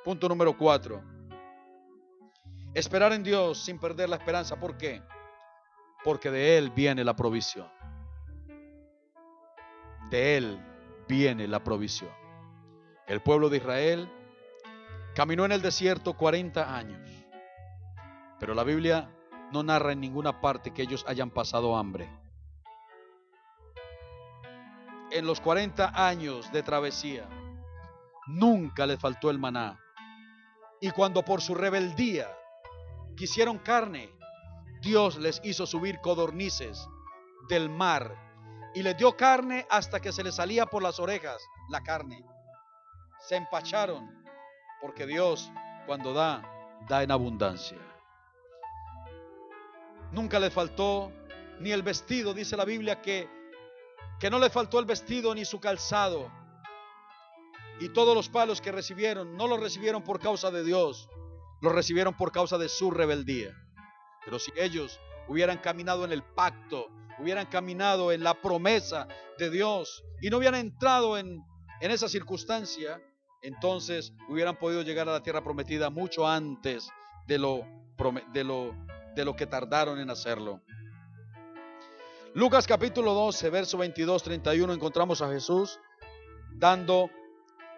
Punto 0.06 0.30
número 0.30 0.58
cuatro. 0.58 1.04
Esperar 2.74 3.12
en 3.12 3.24
Dios 3.24 3.64
sin 3.64 3.78
perder 3.78 4.10
la 4.10 4.16
esperanza. 4.16 4.58
¿Por 4.58 4.78
qué? 4.78 5.04
Porque 6.04 6.32
de 6.32 6.58
Él 6.58 6.70
viene 6.70 7.04
la 7.04 7.16
provisión. 7.16 7.70
De 10.10 10.38
Él 10.38 10.69
viene 11.10 11.48
la 11.48 11.63
provisión. 11.63 12.12
El 13.08 13.22
pueblo 13.22 13.50
de 13.50 13.58
Israel 13.58 14.10
caminó 15.15 15.43
en 15.43 15.52
el 15.52 15.62
desierto 15.62 16.13
40 16.13 16.78
años, 16.78 17.10
pero 18.39 18.54
la 18.54 18.63
Biblia 18.63 19.10
no 19.52 19.63
narra 19.63 19.91
en 19.91 20.00
ninguna 20.00 20.39
parte 20.39 20.72
que 20.72 20.84
ellos 20.84 21.04
hayan 21.08 21.32
pasado 21.32 21.76
hambre. 21.76 22.08
En 25.12 25.26
los 25.26 25.41
40 25.41 26.08
años 26.08 26.52
de 26.52 26.62
travesía, 26.62 27.28
nunca 28.28 28.86
les 28.86 29.00
faltó 29.00 29.32
el 29.32 29.39
maná. 29.39 29.80
Y 30.80 30.91
cuando 30.91 31.26
por 31.26 31.41
su 31.41 31.56
rebeldía 31.56 32.28
quisieron 33.17 33.58
carne, 33.58 34.12
Dios 34.82 35.17
les 35.17 35.41
hizo 35.43 35.65
subir 35.65 36.00
codornices 36.02 36.88
del 37.50 37.72
mar 37.72 38.29
y 38.74 38.84
les 38.84 38.98
dio 38.98 39.16
carne 39.16 39.66
hasta 39.70 40.00
que 40.00 40.12
se 40.12 40.24
les 40.24 40.36
salía 40.36 40.66
por 40.66 40.84
las 40.84 41.00
orejas 41.00 41.42
la 41.70 41.82
carne. 41.82 42.24
Se 43.28 43.36
empacharon 43.36 44.24
porque 44.82 45.06
Dios 45.06 45.52
cuando 45.86 46.14
da, 46.14 46.44
da 46.88 47.04
en 47.04 47.12
abundancia. 47.12 47.78
Nunca 50.12 50.40
les 50.40 50.54
faltó 50.54 51.12
ni 51.60 51.72
el 51.72 51.84
vestido, 51.84 52.34
dice 52.34 52.56
la 52.58 52.66
Biblia 52.66 53.02
que, 53.02 53.30
que 54.20 54.30
no 54.30 54.40
le 54.40 54.50
faltó 54.50 54.80
el 54.80 54.86
vestido 54.86 55.34
ni 55.36 55.46
su 55.46 55.60
calzado. 55.60 56.32
Y 57.80 57.90
todos 57.90 58.16
los 58.16 58.30
palos 58.30 58.62
que 58.62 58.72
recibieron 58.72 59.38
no 59.38 59.48
los 59.48 59.60
recibieron 59.60 60.04
por 60.04 60.20
causa 60.20 60.52
de 60.52 60.64
Dios, 60.64 61.10
los 61.62 61.74
recibieron 61.74 62.16
por 62.16 62.32
causa 62.32 62.58
de 62.58 62.70
su 62.70 62.92
rebeldía. 62.92 63.56
Pero 64.26 64.40
si 64.40 64.52
ellos 64.56 65.00
hubieran 65.28 65.58
caminado 65.60 66.06
en 66.06 66.12
el 66.12 66.24
pacto 66.24 66.90
hubieran 67.20 67.48
caminado 67.48 68.12
en 68.12 68.24
la 68.24 68.34
promesa 68.42 69.08
de 69.38 69.50
Dios 69.50 70.04
y 70.22 70.30
no 70.30 70.38
hubieran 70.38 70.60
entrado 70.60 71.18
en, 71.18 71.44
en 71.82 71.92
esa 71.92 72.10
circunstancia, 72.10 73.02
entonces 73.42 74.14
hubieran 74.28 74.58
podido 74.58 74.82
llegar 74.82 75.08
a 75.10 75.14
la 75.14 75.24
tierra 75.24 75.44
prometida 75.44 75.90
mucho 75.90 76.28
antes 76.28 76.90
de 77.28 77.38
lo, 77.38 77.66
de 78.34 78.44
lo, 78.44 78.76
de 79.16 79.36
que 79.36 79.46
tardaron 79.46 80.00
en 80.00 80.10
hacerlo. 80.10 80.62
Lucas 82.34 82.68
capítulo 82.68 83.14
12, 83.14 83.50
verso 83.50 83.78
22, 83.78 84.24
31, 84.24 84.74
encontramos 84.74 85.22
a 85.22 85.30
Jesús 85.30 85.80
dando 86.52 87.10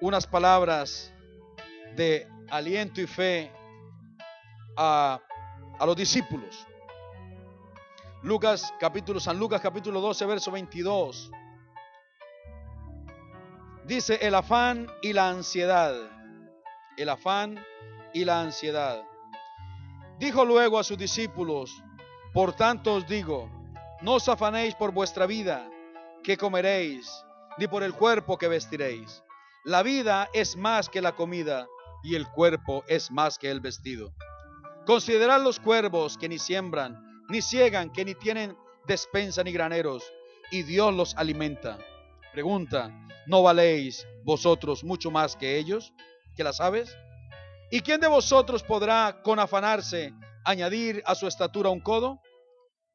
unas 0.01 0.27
palabras 0.27 1.13
de 1.95 2.27
aliento 2.49 3.01
y 3.01 3.07
fe 3.07 3.51
a, 4.77 5.19
a 5.79 5.85
los 5.85 5.95
discípulos. 5.95 6.67
Lucas 8.23 8.71
capítulo 8.79 9.19
San 9.19 9.39
Lucas 9.39 9.61
capítulo 9.61 9.99
12 9.99 10.25
verso 10.27 10.51
22. 10.51 11.31
Dice 13.87 14.19
el 14.21 14.35
afán 14.35 14.87
y 15.01 15.13
la 15.13 15.29
ansiedad. 15.29 15.95
El 16.97 17.09
afán 17.09 17.65
y 18.13 18.23
la 18.23 18.41
ansiedad. 18.41 19.03
Dijo 20.19 20.45
luego 20.45 20.77
a 20.77 20.83
sus 20.83 20.99
discípulos, 20.99 21.83
por 22.31 22.53
tanto 22.53 22.93
os 22.93 23.07
digo, 23.07 23.49
no 24.01 24.13
os 24.13 24.29
afanéis 24.29 24.75
por 24.75 24.91
vuestra 24.91 25.25
vida, 25.25 25.67
que 26.23 26.37
comeréis, 26.37 27.11
ni 27.57 27.67
por 27.67 27.81
el 27.81 27.95
cuerpo 27.95 28.37
que 28.37 28.47
vestiréis. 28.47 29.23
La 29.65 29.81
vida 29.81 30.29
es 30.31 30.55
más 30.55 30.89
que 30.89 31.01
la 31.01 31.15
comida, 31.15 31.67
y 32.03 32.13
el 32.13 32.27
cuerpo 32.27 32.83
es 32.87 33.09
más 33.09 33.39
que 33.39 33.49
el 33.49 33.61
vestido. 33.61 34.13
Considerad 34.85 35.41
los 35.41 35.59
cuervos 35.59 36.19
que 36.19 36.29
ni 36.29 36.37
siembran, 36.37 37.10
ni 37.31 37.41
ciegan, 37.41 37.89
que 37.89 38.05
ni 38.05 38.13
tienen 38.13 38.57
despensa 38.85 39.43
ni 39.43 39.51
graneros, 39.51 40.03
y 40.51 40.63
Dios 40.63 40.93
los 40.93 41.15
alimenta. 41.15 41.79
Pregunta, 42.33 42.91
¿no 43.25 43.41
valéis 43.41 44.05
vosotros 44.23 44.83
mucho 44.83 45.09
más 45.11 45.35
que 45.35 45.57
ellos, 45.57 45.93
que 46.35 46.43
las 46.43 46.59
aves? 46.59 46.95
¿Y 47.71 47.81
quién 47.81 48.01
de 48.01 48.07
vosotros 48.07 48.63
podrá 48.63 49.21
con 49.23 49.39
afanarse 49.39 50.13
añadir 50.43 51.01
a 51.05 51.15
su 51.15 51.25
estatura 51.25 51.69
un 51.69 51.79
codo? 51.79 52.19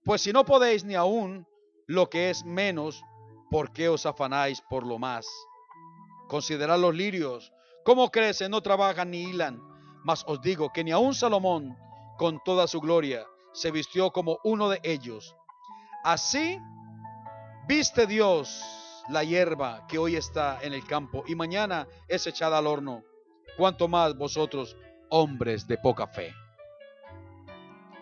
Pues 0.05 0.21
si 0.21 0.33
no 0.33 0.45
podéis 0.45 0.85
ni 0.85 0.95
aún 0.95 1.47
lo 1.87 2.11
que 2.11 2.29
es 2.31 2.45
menos, 2.45 3.03
¿por 3.51 3.73
qué 3.73 3.89
os 3.89 4.05
afanáis 4.05 4.61
por 4.69 4.87
lo 4.87 4.99
más? 4.99 5.27
Considerad 6.29 6.79
los 6.79 6.95
lirios, 6.95 7.53
cómo 7.85 8.11
crecen, 8.11 8.51
no 8.51 8.61
trabajan 8.61 9.11
ni 9.11 9.23
hilan. 9.23 9.63
Mas 10.05 10.25
os 10.27 10.41
digo 10.43 10.71
que 10.73 10.85
ni 10.85 10.91
aun 10.91 11.15
Salomón, 11.15 11.77
con 12.19 12.39
toda 12.45 12.67
su 12.67 12.81
gloria, 12.81 13.27
se 13.57 13.71
vistió 13.71 14.11
como 14.11 14.39
uno 14.45 14.69
de 14.69 14.81
ellos. 14.83 15.35
Así 16.05 16.61
viste 17.67 18.07
Dios 18.07 18.63
la 19.09 19.25
hierba 19.25 19.87
que 19.89 19.97
hoy 19.97 20.15
está 20.15 20.59
en 20.61 20.75
el 20.75 20.87
campo 20.87 21.25
y 21.27 21.35
mañana 21.35 21.89
es 22.07 22.27
echada 22.27 22.59
al 22.59 22.67
horno. 22.67 23.03
Cuanto 23.57 23.89
más 23.89 24.15
vosotros, 24.15 24.77
hombres 25.09 25.67
de 25.67 25.79
poca 25.79 26.07
fe. 26.07 26.35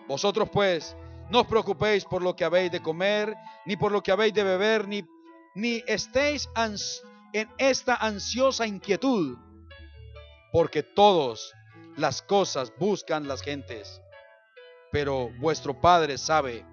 Vosotros 0.09 0.49
pues, 0.51 0.97
no 1.29 1.41
os 1.41 1.47
preocupéis 1.47 2.03
por 2.03 2.21
lo 2.21 2.35
que 2.35 2.43
habéis 2.43 2.71
de 2.71 2.81
comer, 2.81 3.33
ni 3.65 3.77
por 3.77 3.93
lo 3.93 4.03
que 4.03 4.11
habéis 4.11 4.33
de 4.33 4.43
beber, 4.43 4.89
ni, 4.89 5.05
ni 5.55 5.81
estéis 5.87 6.49
en 7.31 7.49
esta 7.57 7.95
ansiosa 7.95 8.67
inquietud, 8.67 9.37
porque 10.51 10.83
todas 10.83 11.53
las 11.95 12.21
cosas 12.21 12.73
buscan 12.77 13.25
las 13.25 13.41
gentes 13.41 14.01
pero 14.95 15.29
vuestro 15.39 15.73
Padre 15.73 16.17
sabe 16.17 16.65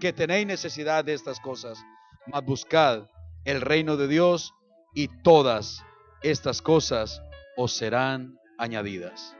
que 0.00 0.14
tenéis 0.14 0.46
necesidad 0.46 1.04
de 1.04 1.12
estas 1.12 1.38
cosas. 1.38 1.78
Mas 2.26 2.42
buscad 2.42 3.10
el 3.44 3.60
reino 3.60 3.98
de 3.98 4.08
Dios 4.08 4.54
y 4.94 5.08
todas 5.22 5.84
estas 6.22 6.62
cosas 6.62 7.20
os 7.58 7.74
serán 7.74 8.38
añadidas. 8.56 9.36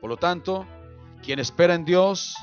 Por 0.00 0.08
lo 0.08 0.16
tanto, 0.16 0.66
quien 1.22 1.38
espera 1.38 1.74
en 1.74 1.84
Dios 1.84 2.34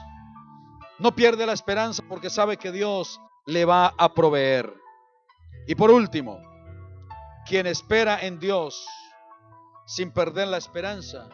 no 1.00 1.16
pierde 1.16 1.48
la 1.48 1.54
esperanza 1.54 2.04
porque 2.08 2.30
sabe 2.30 2.58
que 2.58 2.72
Dios 2.72 3.20
le 3.48 3.66
va 3.66 3.96
a 3.98 4.14
proveer. 4.14 4.72
Y 5.66 5.74
por 5.74 5.90
último, 5.90 6.40
quien 7.48 7.66
espera 7.66 8.22
en 8.22 8.38
Dios 8.38 8.86
sin 9.88 10.12
perder 10.12 10.48
la 10.48 10.58
esperanza 10.58 11.28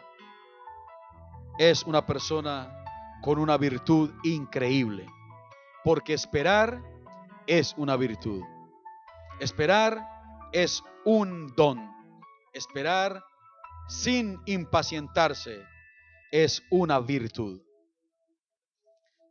es 1.58 1.84
una 1.84 2.04
persona 2.04 2.84
con 3.22 3.38
una 3.38 3.56
virtud 3.56 4.10
increíble, 4.24 5.06
porque 5.84 6.12
esperar 6.14 6.82
es 7.46 7.74
una 7.76 7.96
virtud. 7.96 8.42
Esperar 9.40 10.06
es 10.52 10.82
un 11.04 11.54
don. 11.56 11.90
Esperar 12.52 13.24
sin 13.88 14.40
impacientarse 14.46 15.62
es 16.30 16.62
una 16.70 17.00
virtud. 17.00 17.60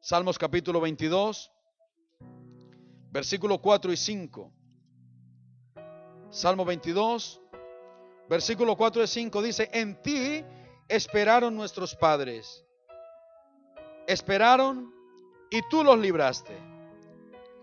Salmos 0.01 0.37
capítulo 0.37 0.79
22, 0.81 1.51
versículo 3.11 3.59
4 3.59 3.91
y 3.91 3.97
5. 3.97 4.51
Salmo 6.29 6.65
22, 6.65 7.41
versículo 8.29 8.75
4 8.75 9.03
y 9.03 9.07
5 9.07 9.41
dice, 9.41 9.69
en 9.73 10.01
ti 10.01 10.43
esperaron 10.87 11.55
nuestros 11.55 11.95
padres. 11.95 12.63
Esperaron 14.07 14.93
y 15.49 15.61
tú 15.69 15.83
los 15.83 15.97
libraste. 15.97 16.57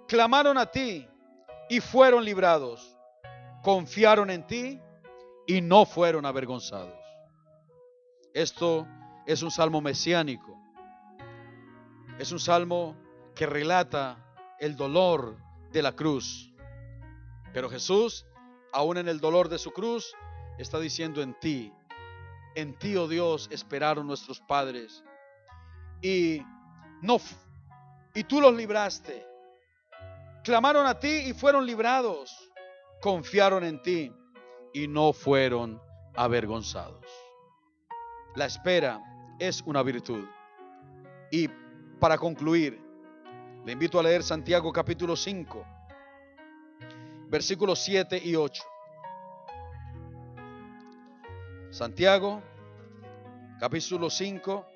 Clamaron 0.08 0.58
a 0.58 0.66
ti 0.66 1.06
y 1.68 1.80
fueron 1.80 2.24
librados. 2.24 2.96
Confiaron 3.62 4.30
en 4.30 4.46
ti 4.46 4.80
y 5.46 5.61
no 5.61 5.85
fueron 5.85 6.26
avergonzados. 6.26 6.98
Esto 8.35 8.87
es 9.26 9.42
un 9.42 9.50
salmo 9.50 9.80
mesiánico. 9.80 10.58
Es 12.18 12.32
un 12.32 12.40
salmo 12.40 12.96
que 13.35 13.46
relata 13.46 14.18
el 14.58 14.76
dolor 14.76 15.37
de 15.70 15.82
la 15.82 15.92
cruz. 15.92 16.52
Pero 17.52 17.70
Jesús, 17.70 18.26
aún 18.72 18.98
en 18.98 19.08
el 19.08 19.20
dolor 19.20 19.48
de 19.48 19.58
su 19.58 19.70
cruz, 19.72 20.14
está 20.58 20.78
diciendo 20.78 21.22
en 21.22 21.38
ti 21.38 21.72
en 22.54 22.78
ti, 22.78 22.96
oh 22.96 23.08
Dios, 23.08 23.48
esperaron 23.50 24.06
nuestros 24.06 24.40
padres. 24.40 25.02
Y 26.00 26.42
no 27.00 27.18
y 28.14 28.24
tú 28.24 28.40
los 28.40 28.54
libraste. 28.54 29.26
Clamaron 30.44 30.86
a 30.86 30.98
ti 30.98 31.08
y 31.08 31.32
fueron 31.32 31.64
librados. 31.64 32.50
Confiaron 33.00 33.64
en 33.64 33.80
ti 33.80 34.12
y 34.72 34.88
no 34.88 35.12
fueron 35.12 35.80
avergonzados. 36.14 37.06
La 38.34 38.46
espera 38.46 39.00
es 39.38 39.62
una 39.62 39.82
virtud. 39.82 40.24
Y 41.30 41.48
para 41.98 42.18
concluir, 42.18 42.80
le 43.64 43.72
invito 43.72 43.98
a 43.98 44.02
leer 44.02 44.22
Santiago 44.22 44.72
capítulo 44.72 45.16
5, 45.16 45.64
versículos 47.28 47.78
7 47.80 48.20
y 48.22 48.34
8. 48.34 48.62
Santiago, 51.72 52.42
capítulo 53.58 54.11
5. 54.11 54.66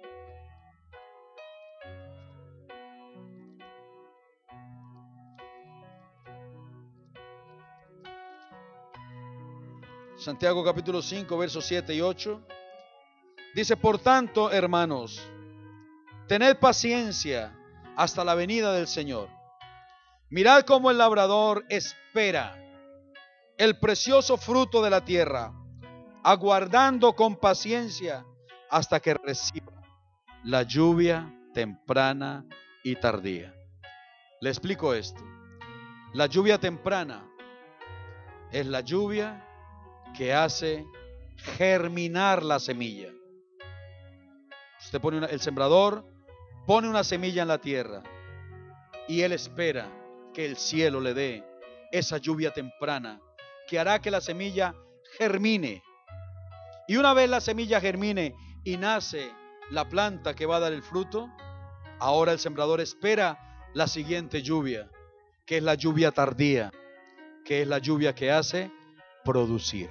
Santiago 10.17 10.65
capítulo 10.65 11.03
5, 11.03 11.37
versos 11.37 11.67
7 11.67 11.95
y 11.95 12.01
8. 12.01 12.41
Dice, 13.55 13.77
por 13.77 13.99
tanto, 13.99 14.51
hermanos, 14.51 15.21
tened 16.27 16.57
paciencia 16.57 17.55
hasta 17.95 18.25
la 18.25 18.35
venida 18.35 18.73
del 18.73 18.87
Señor. 18.87 19.29
Mirad 20.31 20.63
cómo 20.63 20.91
el 20.91 20.97
labrador 20.97 21.67
espera 21.69 22.57
el 23.59 23.79
precioso 23.79 24.39
fruto 24.39 24.83
de 24.83 24.89
la 24.89 25.05
tierra 25.05 25.53
aguardando 26.27 27.15
con 27.15 27.37
paciencia 27.37 28.27
hasta 28.69 28.99
que 28.99 29.15
reciba 29.15 29.81
la 30.43 30.65
lluvia 30.65 31.33
temprana 31.55 32.45
y 32.83 32.97
tardía. 32.97 33.55
Le 34.41 34.51
explico 34.51 34.93
esto. 34.93 35.23
La 36.15 36.27
lluvia 36.27 36.59
temprana 36.59 37.31
es 38.51 38.67
la 38.67 38.81
lluvia 38.81 39.47
que 40.17 40.35
hace 40.35 40.85
germinar 41.37 42.43
la 42.43 42.59
semilla. 42.59 43.13
Usted 44.81 45.01
pone 45.01 45.25
el 45.27 45.41
sembrador, 45.41 46.05
pone 46.67 46.89
una 46.89 47.05
semilla 47.05 47.43
en 47.43 47.49
la 47.49 47.59
tierra 47.59 48.03
y 49.07 49.21
él 49.21 49.31
espera 49.31 49.89
que 50.35 50.45
el 50.45 50.57
cielo 50.57 51.01
le 51.01 51.15
dé 51.15 51.45
esa 51.93 52.19
lluvia 52.19 52.53
temprana 52.53 53.21
que 53.69 53.79
hará 53.79 54.01
que 54.01 54.11
la 54.11 54.21
semilla 54.21 54.75
germine 55.19 55.85
y 56.89 56.97
una 56.97 57.15
vez 57.15 57.29
la 57.29 57.41
semilla 57.41 57.81
germine 57.81 58.35
y 58.65 58.77
nace 58.77 59.33
la 59.71 59.89
planta 59.89 60.35
que 60.35 60.47
va 60.47 60.57
a 60.57 60.61
dar 60.61 60.73
el 60.73 60.83
fruto, 60.83 61.31
ahora 61.99 62.33
el 62.33 62.39
sembrador 62.39 62.81
espera 62.81 63.69
la 63.75 63.87
siguiente 63.87 64.43
lluvia, 64.43 64.91
que 65.45 65.59
es 65.59 65.63
la 65.63 65.75
lluvia 65.75 66.13
tardía, 66.13 66.73
que 67.45 67.63
es 67.63 67.69
la 67.69 67.79
lluvia 67.79 68.15
que 68.15 68.31
hace 68.31 68.71
producir. 69.25 69.91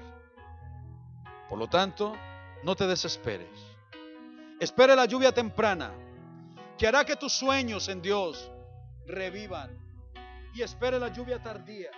Por 1.50 1.60
lo 1.60 1.68
tanto, 1.68 2.16
no 2.64 2.76
te 2.76 2.88
desesperes. 2.88 3.50
Espera 4.60 4.96
la 4.96 5.06
lluvia 5.06 5.34
temprana, 5.34 5.94
que 6.78 6.88
hará 6.88 7.06
que 7.06 7.16
tus 7.16 7.34
sueños 7.34 7.90
en 7.90 8.02
Dios 8.02 8.52
revivan. 9.06 9.78
Y 10.54 10.62
espere 10.62 10.98
la 10.98 11.10
lluvia 11.10 11.44
tardía, 11.44 11.90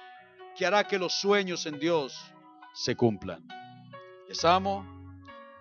que 0.56 0.66
hará 0.66 0.84
que 0.86 0.98
los 0.98 1.14
sueños 1.14 1.66
en 1.68 1.78
Dios 1.78 2.20
se 2.74 2.96
cumplan. 2.96 3.48
Les 4.28 4.44
amo, 4.44 4.86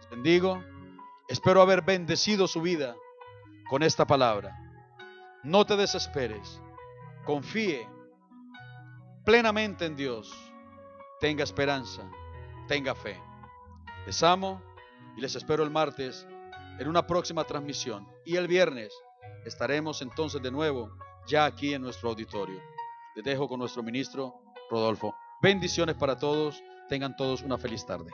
les 0.01 0.11
bendigo. 0.11 0.61
Espero 1.29 1.63
haber 1.63 1.83
bendecido 1.83 2.49
su 2.49 2.61
vida 2.61 2.97
con 3.71 3.85
esta 3.85 4.05
palabra. 4.07 4.59
No 5.45 5.65
te 5.65 5.77
desesperes. 5.77 6.61
Confíe 7.25 7.89
plenamente 9.25 9.87
en 9.87 9.95
Dios. 9.95 10.35
Tenga 11.21 11.45
esperanza. 11.45 12.03
Tenga 12.67 12.97
fe. 12.97 13.21
Les 14.05 14.21
amo 14.25 14.61
y 15.17 15.21
les 15.21 15.37
espero 15.37 15.63
el 15.63 15.71
martes 15.71 16.27
en 16.81 16.89
una 16.89 17.07
próxima 17.07 17.45
transmisión. 17.45 18.09
Y 18.25 18.35
el 18.35 18.49
viernes 18.49 18.93
estaremos 19.45 20.03
entonces 20.03 20.43
de 20.43 20.51
nuevo 20.51 20.91
ya 21.29 21.45
aquí 21.45 21.73
en 21.73 21.83
nuestro 21.83 22.09
auditorio. 22.09 22.61
Les 23.15 23.25
dejo 23.25 23.49
con 23.49 23.61
nuestro 23.61 23.85
ministro 23.85 24.41
Rodolfo. 24.69 25.15
Bendiciones 25.41 25.95
para 25.95 26.19
todos. 26.19 26.61
Tengan 26.89 27.15
todos 27.15 27.43
una 27.43 27.59
feliz 27.59 27.87
tarde. 27.87 28.11